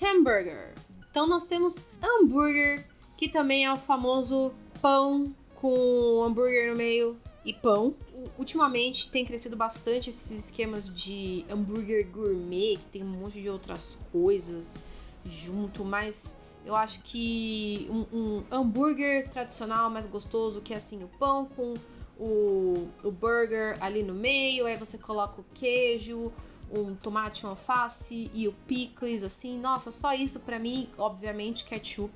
hambúrguer. 0.00 0.72
Então 1.10 1.26
nós 1.26 1.48
temos 1.48 1.84
hambúrguer 2.00 2.86
que 3.16 3.28
também 3.28 3.66
é 3.66 3.72
o 3.72 3.76
famoso 3.76 4.52
pão 4.80 5.34
com 5.56 6.22
hambúrguer 6.22 6.70
no 6.70 6.76
meio 6.76 7.18
e 7.44 7.52
pão. 7.52 7.94
Ultimamente 8.38 9.10
tem 9.10 9.26
crescido 9.26 9.56
bastante 9.56 10.08
esses 10.08 10.30
esquemas 10.30 10.88
de 10.88 11.44
hambúrguer 11.50 12.06
gourmet, 12.06 12.76
que 12.76 12.84
tem 12.92 13.02
um 13.02 13.08
monte 13.08 13.42
de 13.42 13.50
outras 13.50 13.98
coisas 14.12 14.80
junto, 15.26 15.84
mas 15.84 16.38
eu 16.64 16.76
acho 16.76 17.00
que 17.00 17.88
um, 17.90 18.16
um 18.16 18.44
hambúrguer 18.50 19.28
tradicional 19.30 19.90
mais 19.90 20.06
gostoso, 20.06 20.60
que 20.60 20.72
é 20.72 20.76
assim, 20.76 21.02
o 21.02 21.08
pão 21.18 21.46
com 21.56 21.74
o, 22.18 22.88
o 23.02 23.10
burger 23.10 23.76
ali 23.80 24.02
no 24.02 24.14
meio, 24.14 24.66
aí 24.66 24.76
você 24.76 24.96
coloca 24.96 25.40
o 25.40 25.44
queijo, 25.54 26.30
um 26.72 26.94
tomate, 26.94 27.44
um 27.44 27.50
alface 27.50 28.30
e 28.32 28.46
o 28.46 28.52
picles, 28.66 29.22
assim, 29.24 29.58
nossa, 29.58 29.90
só 29.90 30.12
isso 30.14 30.40
para 30.40 30.58
mim, 30.58 30.88
obviamente 30.98 31.64
ketchup 31.64 32.12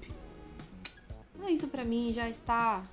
isso 1.51 1.69
para 1.69 1.85
mim 1.85 2.13
já 2.13 2.29
está 2.29 2.85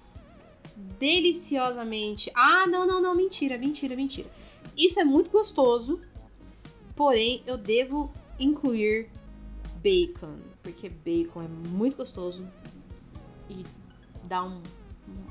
deliciosamente. 0.76 2.32
Ah, 2.36 2.66
não, 2.68 2.86
não, 2.86 3.02
não, 3.02 3.16
mentira, 3.16 3.58
mentira, 3.58 3.96
mentira. 3.96 4.30
Isso 4.78 5.00
é 5.00 5.04
muito 5.04 5.30
gostoso, 5.30 6.00
porém 6.96 7.44
eu 7.46 7.58
devo 7.58 8.12
incluir 8.40 9.10
bacon, 9.76 10.38
porque 10.62 10.90
bacon 10.90 11.44
é 11.44 11.48
muito 11.48 11.98
gostoso 11.98 12.48
e 13.50 13.66
dá 14.24 14.44
um, 14.44 14.62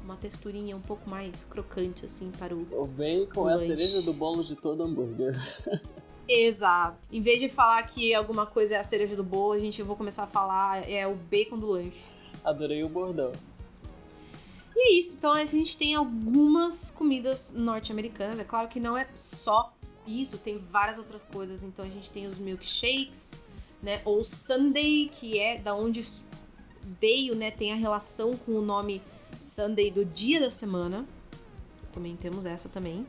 uma 0.05 0.17
texturinha 0.17 0.77
um 0.77 0.81
pouco 0.81 1.09
mais 1.09 1.45
crocante 1.45 2.05
assim 2.05 2.31
para 2.31 2.55
o. 2.55 2.67
O 2.73 2.87
bacon 2.87 3.45
o 3.45 3.51
é 3.51 3.55
a 3.55 3.59
cereja 3.59 4.03
do 4.03 4.13
bolo 4.13 4.43
de 4.43 4.57
todo 4.57 4.83
hambúrguer. 4.83 5.35
Exato. 6.33 6.97
Em 7.11 7.21
vez 7.21 7.41
de 7.41 7.49
falar 7.49 7.83
que 7.89 8.15
alguma 8.15 8.47
coisa 8.47 8.77
é 8.77 8.79
a 8.79 8.85
cereja 8.85 9.17
do 9.17 9.25
bolo, 9.25 9.55
a 9.55 9.59
gente 9.59 9.83
vou 9.83 9.97
começar 9.97 10.23
a 10.23 10.27
falar 10.29 10.89
é 10.89 11.05
o 11.05 11.17
bacon 11.17 11.59
do 11.59 11.67
lanche. 11.67 12.05
Adorei 12.45 12.85
o 12.85 12.89
bordão. 12.89 13.33
E 14.77 14.93
é 14.95 14.99
isso. 14.99 15.17
Então 15.17 15.33
a 15.33 15.45
gente 15.45 15.77
tem 15.77 15.97
algumas 15.97 16.89
comidas 16.89 17.53
norte-americanas. 17.53 18.39
É 18.39 18.45
claro 18.45 18.69
que 18.69 18.79
não 18.79 18.97
é 18.97 19.09
só 19.13 19.75
isso, 20.07 20.39
tem 20.39 20.57
várias 20.57 20.99
outras 20.99 21.25
coisas. 21.25 21.65
Então 21.65 21.85
a 21.85 21.89
gente 21.89 22.09
tem 22.09 22.29
os 22.29 22.39
milkshakes, 22.39 23.43
né? 23.83 24.01
Ou 24.05 24.23
Sunday, 24.23 25.11
que 25.13 25.37
é 25.37 25.59
da 25.59 25.75
onde 25.75 26.01
veio, 27.01 27.35
né? 27.35 27.51
Tem 27.51 27.73
a 27.73 27.77
relação 27.77 28.37
com 28.37 28.53
o 28.53 28.63
nome 28.63 29.03
Sunday 29.41 29.91
do 29.91 30.05
dia 30.05 30.39
da 30.39 30.49
semana. 30.49 31.05
Também 31.93 32.15
temos 32.15 32.47
essa 32.47 32.69
também. 32.69 33.05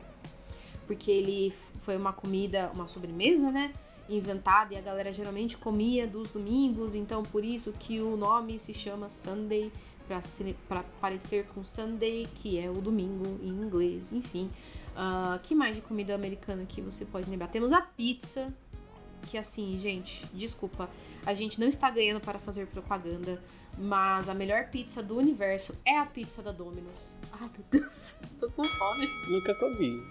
Porque 0.86 1.10
ele 1.10 1.54
foi 1.82 1.96
uma 1.96 2.12
comida, 2.12 2.70
uma 2.74 2.88
sobremesa, 2.88 3.50
né? 3.50 3.72
inventada 4.08 4.74
e 4.74 4.76
a 4.76 4.80
galera 4.80 5.12
geralmente 5.12 5.56
comia 5.56 6.06
dos 6.06 6.30
domingos, 6.30 6.94
então 6.94 7.22
por 7.22 7.44
isso 7.44 7.72
que 7.72 8.00
o 8.00 8.16
nome 8.16 8.58
se 8.58 8.74
chama 8.74 9.08
Sunday 9.08 9.72
para 10.68 10.82
parecer 11.00 11.46
com 11.54 11.64
Sunday, 11.64 12.28
que 12.34 12.58
é 12.58 12.68
o 12.68 12.80
domingo 12.80 13.38
em 13.42 13.48
inglês, 13.48 14.12
enfim. 14.12 14.50
Uh, 14.92 15.38
que 15.42 15.54
mais 15.54 15.74
de 15.74 15.80
comida 15.80 16.14
americana 16.14 16.66
que 16.66 16.82
você 16.82 17.04
pode 17.04 17.30
lembrar? 17.30 17.48
Temos 17.48 17.72
a 17.72 17.80
pizza, 17.80 18.52
que 19.22 19.38
assim, 19.38 19.78
gente, 19.78 20.26
desculpa, 20.34 20.90
a 21.24 21.32
gente 21.32 21.58
não 21.58 21.66
está 21.66 21.88
ganhando 21.88 22.20
para 22.20 22.38
fazer 22.38 22.66
propaganda, 22.66 23.42
mas 23.78 24.28
a 24.28 24.34
melhor 24.34 24.68
pizza 24.68 25.02
do 25.02 25.16
universo 25.16 25.74
é 25.84 25.96
a 25.96 26.04
pizza 26.04 26.42
da 26.42 26.52
Domino's. 26.52 27.11
Ai, 27.32 27.50
meu 27.56 27.64
Deus, 27.80 28.14
tô 28.38 28.50
com 28.50 28.64
fome. 28.64 29.08
Nunca 29.28 29.54
comi. 29.54 30.02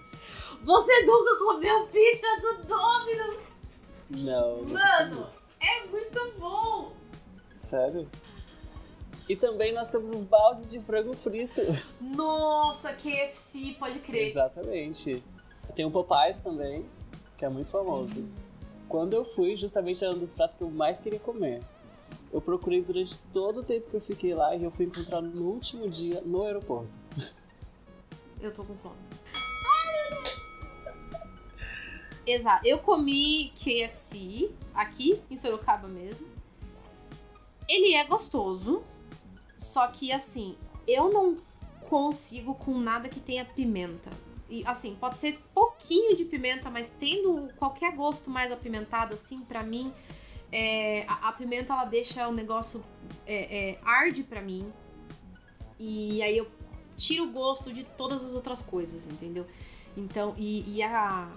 Você 0.62 1.06
nunca 1.06 1.36
comeu 1.38 1.86
pizza 1.88 2.40
do 2.40 2.64
Domino's? 2.64 3.42
Não. 4.10 4.62
Mano, 4.64 5.26
é 5.60 5.86
muito 5.86 6.32
bom! 6.38 6.92
Sério? 7.62 8.08
E 9.28 9.36
também 9.36 9.72
nós 9.72 9.88
temos 9.88 10.10
os 10.10 10.24
baldes 10.24 10.70
de 10.70 10.80
frango 10.80 11.14
frito. 11.14 11.60
Nossa, 12.00 12.92
KFC, 12.92 13.76
pode 13.78 14.00
crer. 14.00 14.30
Exatamente. 14.30 15.22
Tem 15.74 15.84
o 15.84 15.90
Popeyes 15.90 16.40
também, 16.40 16.84
que 17.38 17.44
é 17.44 17.48
muito 17.48 17.70
famoso. 17.70 18.28
Quando 18.88 19.14
eu 19.14 19.24
fui, 19.24 19.56
justamente 19.56 20.04
era 20.04 20.12
um 20.12 20.18
dos 20.18 20.34
pratos 20.34 20.56
que 20.56 20.62
eu 20.62 20.70
mais 20.70 21.00
queria 21.00 21.20
comer. 21.20 21.62
Eu 22.32 22.40
procurei 22.40 22.82
durante 22.82 23.20
todo 23.32 23.60
o 23.60 23.62
tempo 23.62 23.90
que 23.90 23.96
eu 23.96 24.00
fiquei 24.00 24.34
lá 24.34 24.56
e 24.56 24.64
eu 24.64 24.70
fui 24.70 24.86
encontrar 24.86 25.20
no 25.20 25.44
último 25.50 25.88
dia 25.88 26.20
no 26.22 26.42
aeroporto. 26.42 26.88
Eu 28.40 28.52
tô 28.52 28.64
com 28.64 28.74
fome. 28.76 28.96
Exato. 32.26 32.66
Eu 32.66 32.78
comi 32.78 33.52
KFC 33.56 34.50
aqui 34.74 35.20
em 35.30 35.36
Sorocaba 35.36 35.88
mesmo. 35.88 36.26
Ele 37.68 37.94
é 37.94 38.04
gostoso, 38.04 38.82
só 39.58 39.86
que 39.88 40.12
assim, 40.12 40.56
eu 40.86 41.10
não 41.10 41.36
consigo 41.88 42.54
com 42.54 42.78
nada 42.78 43.08
que 43.08 43.20
tenha 43.20 43.44
pimenta. 43.44 44.10
E 44.48 44.64
assim, 44.66 44.94
pode 44.94 45.18
ser 45.18 45.40
pouquinho 45.54 46.16
de 46.16 46.24
pimenta, 46.24 46.70
mas 46.70 46.90
tendo 46.90 47.50
qualquer 47.56 47.94
gosto 47.94 48.28
mais 48.28 48.52
apimentado, 48.52 49.14
assim, 49.14 49.40
para 49.40 49.62
mim, 49.62 49.92
é, 50.52 51.04
a, 51.08 51.28
a, 51.28 51.32
pimenta 51.32 51.72
ela 51.72 51.86
deixa 51.86 52.28
o 52.28 52.32
negócio 52.32 52.84
é, 53.26 53.70
é, 53.70 53.78
arde 53.82 54.22
para 54.22 54.42
mim. 54.42 54.70
E 55.78 56.22
aí 56.22 56.36
eu 56.36 56.46
tiro 56.96 57.24
o 57.24 57.32
gosto 57.32 57.72
de 57.72 57.82
todas 57.82 58.24
as 58.24 58.34
outras 58.34 58.60
coisas, 58.60 59.06
entendeu? 59.06 59.46
Então, 59.96 60.34
e, 60.36 60.76
e 60.76 60.82
a, 60.82 61.28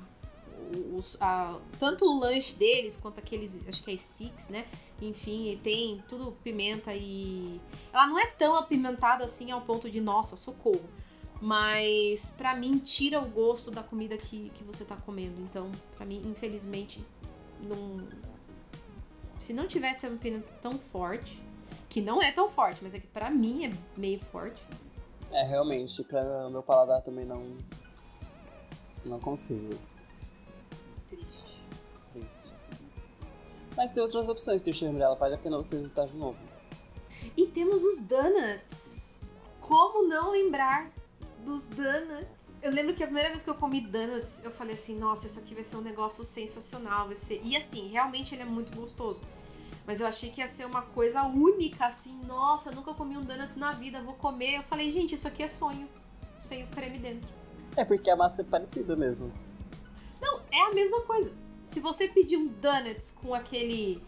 os, 0.94 1.18
a, 1.20 1.58
tanto 1.80 2.06
o 2.06 2.20
lanche 2.20 2.56
deles 2.56 2.98
quanto 2.98 3.20
aqueles, 3.20 3.58
acho 3.68 3.84
que 3.84 3.92
é 3.92 3.98
sticks, 3.98 4.50
né? 4.50 4.66
Enfim, 5.02 5.60
tem 5.64 6.04
tudo 6.08 6.32
pimenta 6.44 6.94
e. 6.94 7.60
Ela 7.92 8.08
não 8.08 8.18
é 8.18 8.28
tão 8.28 8.56
apimentada 8.56 9.26
assim 9.26 9.52
ao 9.52 9.62
ponto 9.62 9.90
de, 9.90 10.00
nossa, 10.00 10.38
socorro. 10.38 10.90
Mas 11.42 12.30
pra 12.30 12.56
mim 12.56 12.78
tira 12.78 13.20
o 13.20 13.28
gosto 13.28 13.70
da 13.70 13.84
comida 13.84 14.18
que, 14.18 14.50
que 14.52 14.64
você 14.64 14.86
tá 14.86 14.96
comendo. 14.96 15.42
Então, 15.42 15.70
pra 15.96 16.06
mim, 16.06 16.22
infelizmente, 16.26 17.06
não. 17.62 18.08
Se 19.46 19.54
não 19.54 19.68
tivesse 19.68 20.08
uma 20.08 20.18
pena 20.18 20.44
tão 20.60 20.72
forte, 20.72 21.40
que 21.88 22.02
não 22.02 22.20
é 22.20 22.32
tão 22.32 22.50
forte, 22.50 22.80
mas 22.82 22.96
é 22.96 23.00
que 23.00 23.06
pra 23.06 23.30
mim 23.30 23.68
é 23.68 23.72
meio 23.96 24.20
forte. 24.20 24.66
É, 25.32 25.44
realmente, 25.44 26.04
pra 26.04 26.50
meu 26.50 26.64
paladar 26.64 27.04
também 27.04 27.26
não. 27.26 27.56
Não 29.06 29.20
consigo. 29.20 29.80
Triste. 31.08 31.62
Triste. 32.12 32.56
Mas 33.78 33.92
tem 33.92 34.02
outras 34.02 34.28
opções, 34.30 34.64
Trisha 34.64 34.90
Umbrella, 34.90 35.14
vale 35.14 35.36
a 35.36 35.38
pena 35.38 35.58
você 35.58 35.78
visitar 35.78 36.08
de 36.08 36.16
novo. 36.16 36.40
E 37.38 37.46
temos 37.46 37.84
os 37.84 38.00
donuts. 38.00 39.16
Como 39.62 40.08
não 40.08 40.32
lembrar 40.32 40.90
dos 41.46 41.64
donuts? 41.66 42.35
Eu 42.66 42.72
lembro 42.72 42.96
que 42.96 43.04
a 43.04 43.06
primeira 43.06 43.30
vez 43.30 43.44
que 43.44 43.50
eu 43.52 43.54
comi 43.54 43.80
donuts, 43.80 44.44
eu 44.44 44.50
falei 44.50 44.74
assim, 44.74 44.98
nossa, 44.98 45.28
isso 45.28 45.40
aqui 45.40 45.54
vai 45.54 45.64
ser 45.64 45.76
um 45.76 45.82
negócio 45.82 46.24
sensacional, 46.24 47.06
vai 47.06 47.16
ser... 47.16 47.40
E 47.44 47.56
assim, 47.56 47.90
realmente 47.90 48.34
ele 48.34 48.42
é 48.42 48.46
muito 48.46 48.76
gostoso. 48.76 49.22
Mas 49.86 50.02
eu 50.02 50.08
achei 50.08 50.32
que 50.32 50.42
ia 50.42 50.48
ser 50.48 50.66
uma 50.66 50.82
coisa 50.82 51.22
única, 51.22 51.86
assim, 51.86 52.20
nossa, 52.26 52.72
nunca 52.72 52.92
comi 52.96 53.16
um 53.20 53.22
donuts 53.22 53.56
na 53.56 53.72
vida, 53.72 54.02
vou 54.02 54.16
comer. 54.16 54.56
Eu 54.56 54.64
falei, 54.64 54.92
gente, 54.92 55.14
isso 55.14 55.28
aqui 55.28 55.44
é 55.44 55.48
sonho, 55.48 55.88
sem 56.40 56.64
o 56.64 56.68
creme 56.70 56.98
dentro. 56.98 57.30
É 57.78 57.86
porque 57.86 58.10
a 58.10 58.16
massa 58.16 58.42
é 58.42 58.44
parecida 58.44 58.96
mesmo. 58.96 59.32
Não, 60.20 60.42
é 60.52 60.62
a 60.62 60.74
mesma 60.74 61.02
coisa. 61.02 61.32
Se 61.64 61.80
você 61.80 62.08
pedir 62.08 62.38
um 62.38 62.48
donuts 62.48 63.12
com 63.12 63.36
aquele... 63.36 64.02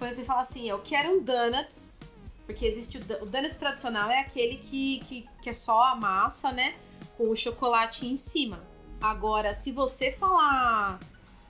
Quando 0.00 0.12
você 0.12 0.24
fala 0.24 0.40
assim, 0.40 0.68
eu 0.68 0.80
quero 0.80 1.12
um 1.12 1.22
donuts 1.22 2.02
porque 2.46 2.66
existe 2.66 2.98
o, 2.98 3.22
o 3.22 3.26
donuts 3.26 3.56
tradicional 3.56 4.10
é 4.10 4.20
aquele 4.20 4.56
que, 4.56 4.98
que, 5.00 5.28
que 5.40 5.48
é 5.48 5.52
só 5.52 5.80
a 5.82 5.96
massa, 5.96 6.52
né? 6.52 6.74
Com 7.16 7.30
o 7.30 7.36
chocolate 7.36 8.06
em 8.06 8.16
cima. 8.16 8.62
Agora, 9.00 9.52
se 9.54 9.72
você 9.72 10.12
falar. 10.12 10.98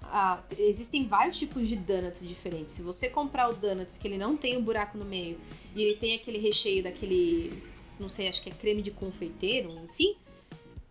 Ah, 0.03 0.43
existem 0.59 1.07
vários 1.07 1.39
tipos 1.39 1.67
de 1.67 1.77
donuts 1.77 2.27
diferentes. 2.27 2.75
Se 2.75 2.83
você 2.83 3.09
comprar 3.09 3.49
o 3.49 3.55
donuts 3.55 3.97
que 3.97 4.07
ele 4.07 4.19
não 4.19 4.37
tem 4.37 4.57
um 4.57 4.63
buraco 4.63 4.99
no 4.99 5.05
meio 5.05 5.41
e 5.75 5.83
ele 5.83 5.97
tem 5.97 6.15
aquele 6.15 6.39
recheio 6.39 6.83
daquele. 6.83 7.63
Não 7.99 8.09
sei, 8.09 8.29
acho 8.29 8.43
que 8.43 8.51
é 8.51 8.53
creme 8.53 8.83
de 8.83 8.91
confeiteiro, 8.91 9.71
enfim. 9.85 10.17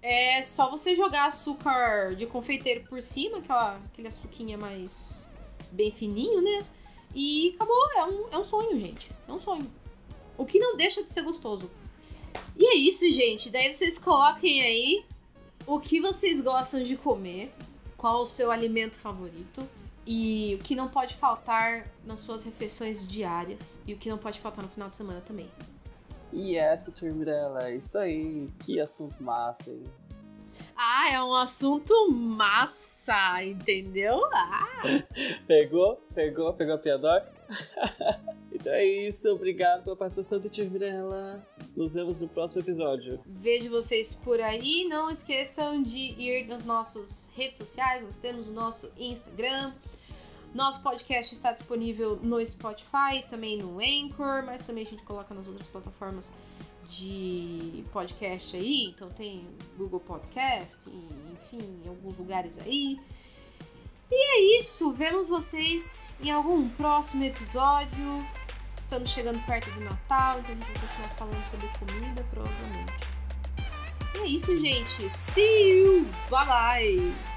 É 0.01 0.41
só 0.41 0.69
você 0.69 0.95
jogar 0.95 1.27
açúcar 1.27 2.15
de 2.15 2.25
confeiteiro 2.25 2.83
por 2.89 3.01
cima, 3.01 3.37
aquela, 3.37 3.77
aquele 3.85 4.07
açuquinha 4.07 4.57
mais 4.57 5.25
bem 5.71 5.91
fininho, 5.91 6.41
né? 6.41 6.65
E 7.13 7.53
acabou. 7.55 7.91
É 7.95 8.03
um, 8.05 8.27
é 8.31 8.37
um 8.37 8.43
sonho, 8.43 8.79
gente. 8.79 9.11
É 9.27 9.31
um 9.31 9.39
sonho. 9.39 9.69
O 10.37 10.45
que 10.45 10.59
não 10.59 10.75
deixa 10.75 11.03
de 11.03 11.11
ser 11.11 11.21
gostoso. 11.21 11.69
E 12.57 12.65
é 12.65 12.75
isso, 12.75 13.09
gente. 13.11 13.49
Daí 13.49 13.73
vocês 13.73 13.97
coloquem 13.97 14.61
aí 14.61 15.05
o 15.65 15.79
que 15.79 15.99
vocês 15.99 16.41
gostam 16.41 16.83
de 16.83 16.95
comer, 16.95 17.53
qual 17.97 18.21
o 18.21 18.25
seu 18.25 18.51
alimento 18.51 18.97
favorito 18.97 19.67
e 20.05 20.57
o 20.59 20.63
que 20.63 20.75
não 20.75 20.89
pode 20.89 21.15
faltar 21.15 21.87
nas 22.05 22.19
suas 22.19 22.43
refeições 22.43 23.07
diárias 23.07 23.79
e 23.87 23.93
o 23.93 23.97
que 23.97 24.09
não 24.09 24.17
pode 24.17 24.39
faltar 24.39 24.63
no 24.63 24.69
final 24.69 24.89
de 24.89 24.97
semana 24.97 25.21
também. 25.21 25.49
E 26.31 26.57
essa, 26.57 26.91
Mirella, 27.01 27.71
isso 27.71 27.97
aí. 27.97 28.49
Que 28.59 28.79
assunto 28.79 29.21
massa, 29.21 29.71
hein? 29.71 29.83
Ah, 30.75 31.11
é 31.11 31.23
um 31.23 31.33
assunto 31.33 32.11
massa, 32.11 33.43
entendeu? 33.43 34.21
Ah. 34.33 34.67
pegou? 35.47 36.01
Pegou? 36.13 36.53
Pegou 36.53 36.75
a 36.75 36.77
piadoca? 36.77 37.31
então 38.51 38.73
é 38.73 38.85
isso, 38.85 39.29
obrigado 39.29 39.83
pela 39.83 39.95
participação 39.95 40.39
do 40.39 40.49
Mirella. 40.71 41.45
Nos 41.75 41.95
vemos 41.95 42.21
no 42.21 42.27
próximo 42.27 42.61
episódio. 42.61 43.19
Vejo 43.25 43.69
vocês 43.69 44.13
por 44.13 44.39
aí. 44.39 44.85
Não 44.87 45.09
esqueçam 45.09 45.81
de 45.81 46.15
ir 46.19 46.47
nas 46.47 46.65
nossas 46.65 47.31
redes 47.35 47.57
sociais. 47.57 48.03
Nós 48.03 48.17
temos 48.17 48.47
o 48.47 48.51
nosso 48.51 48.91
Instagram. 48.97 49.73
Nosso 50.53 50.81
podcast 50.81 51.33
está 51.33 51.51
disponível 51.51 52.19
no 52.21 52.43
Spotify, 52.45 53.25
também 53.27 53.57
no 53.57 53.79
Anchor, 53.79 54.43
mas 54.45 54.61
também 54.61 54.83
a 54.83 54.87
gente 54.87 55.01
coloca 55.01 55.33
nas 55.33 55.47
outras 55.47 55.67
plataformas 55.67 56.31
de 56.87 57.83
podcast 57.91 58.55
aí. 58.55 58.87
Então 58.89 59.09
tem 59.09 59.47
Google 59.77 59.99
Podcast, 59.99 60.89
enfim, 60.89 61.81
em 61.83 61.87
alguns 61.87 62.17
lugares 62.17 62.59
aí. 62.59 62.99
E 64.11 64.35
é 64.35 64.59
isso, 64.59 64.91
vemos 64.91 65.27
vocês 65.27 66.11
em 66.21 66.31
algum 66.31 66.69
próximo 66.69 67.23
episódio. 67.23 68.19
Estamos 68.79 69.09
chegando 69.09 69.43
perto 69.45 69.71
do 69.71 69.81
Natal, 69.81 70.39
então 70.39 70.55
a 70.55 70.59
gente 70.59 70.65
vai 70.65 70.87
continuar 70.87 71.09
falando 71.15 71.49
sobre 71.49 71.67
comida, 71.79 72.23
provavelmente. 72.29 72.93
E 74.15 74.17
é 74.19 74.25
isso, 74.27 74.57
gente. 74.57 75.09
See 75.09 75.69
you! 75.79 76.05
Bye 76.29 76.45
bye! 76.45 77.32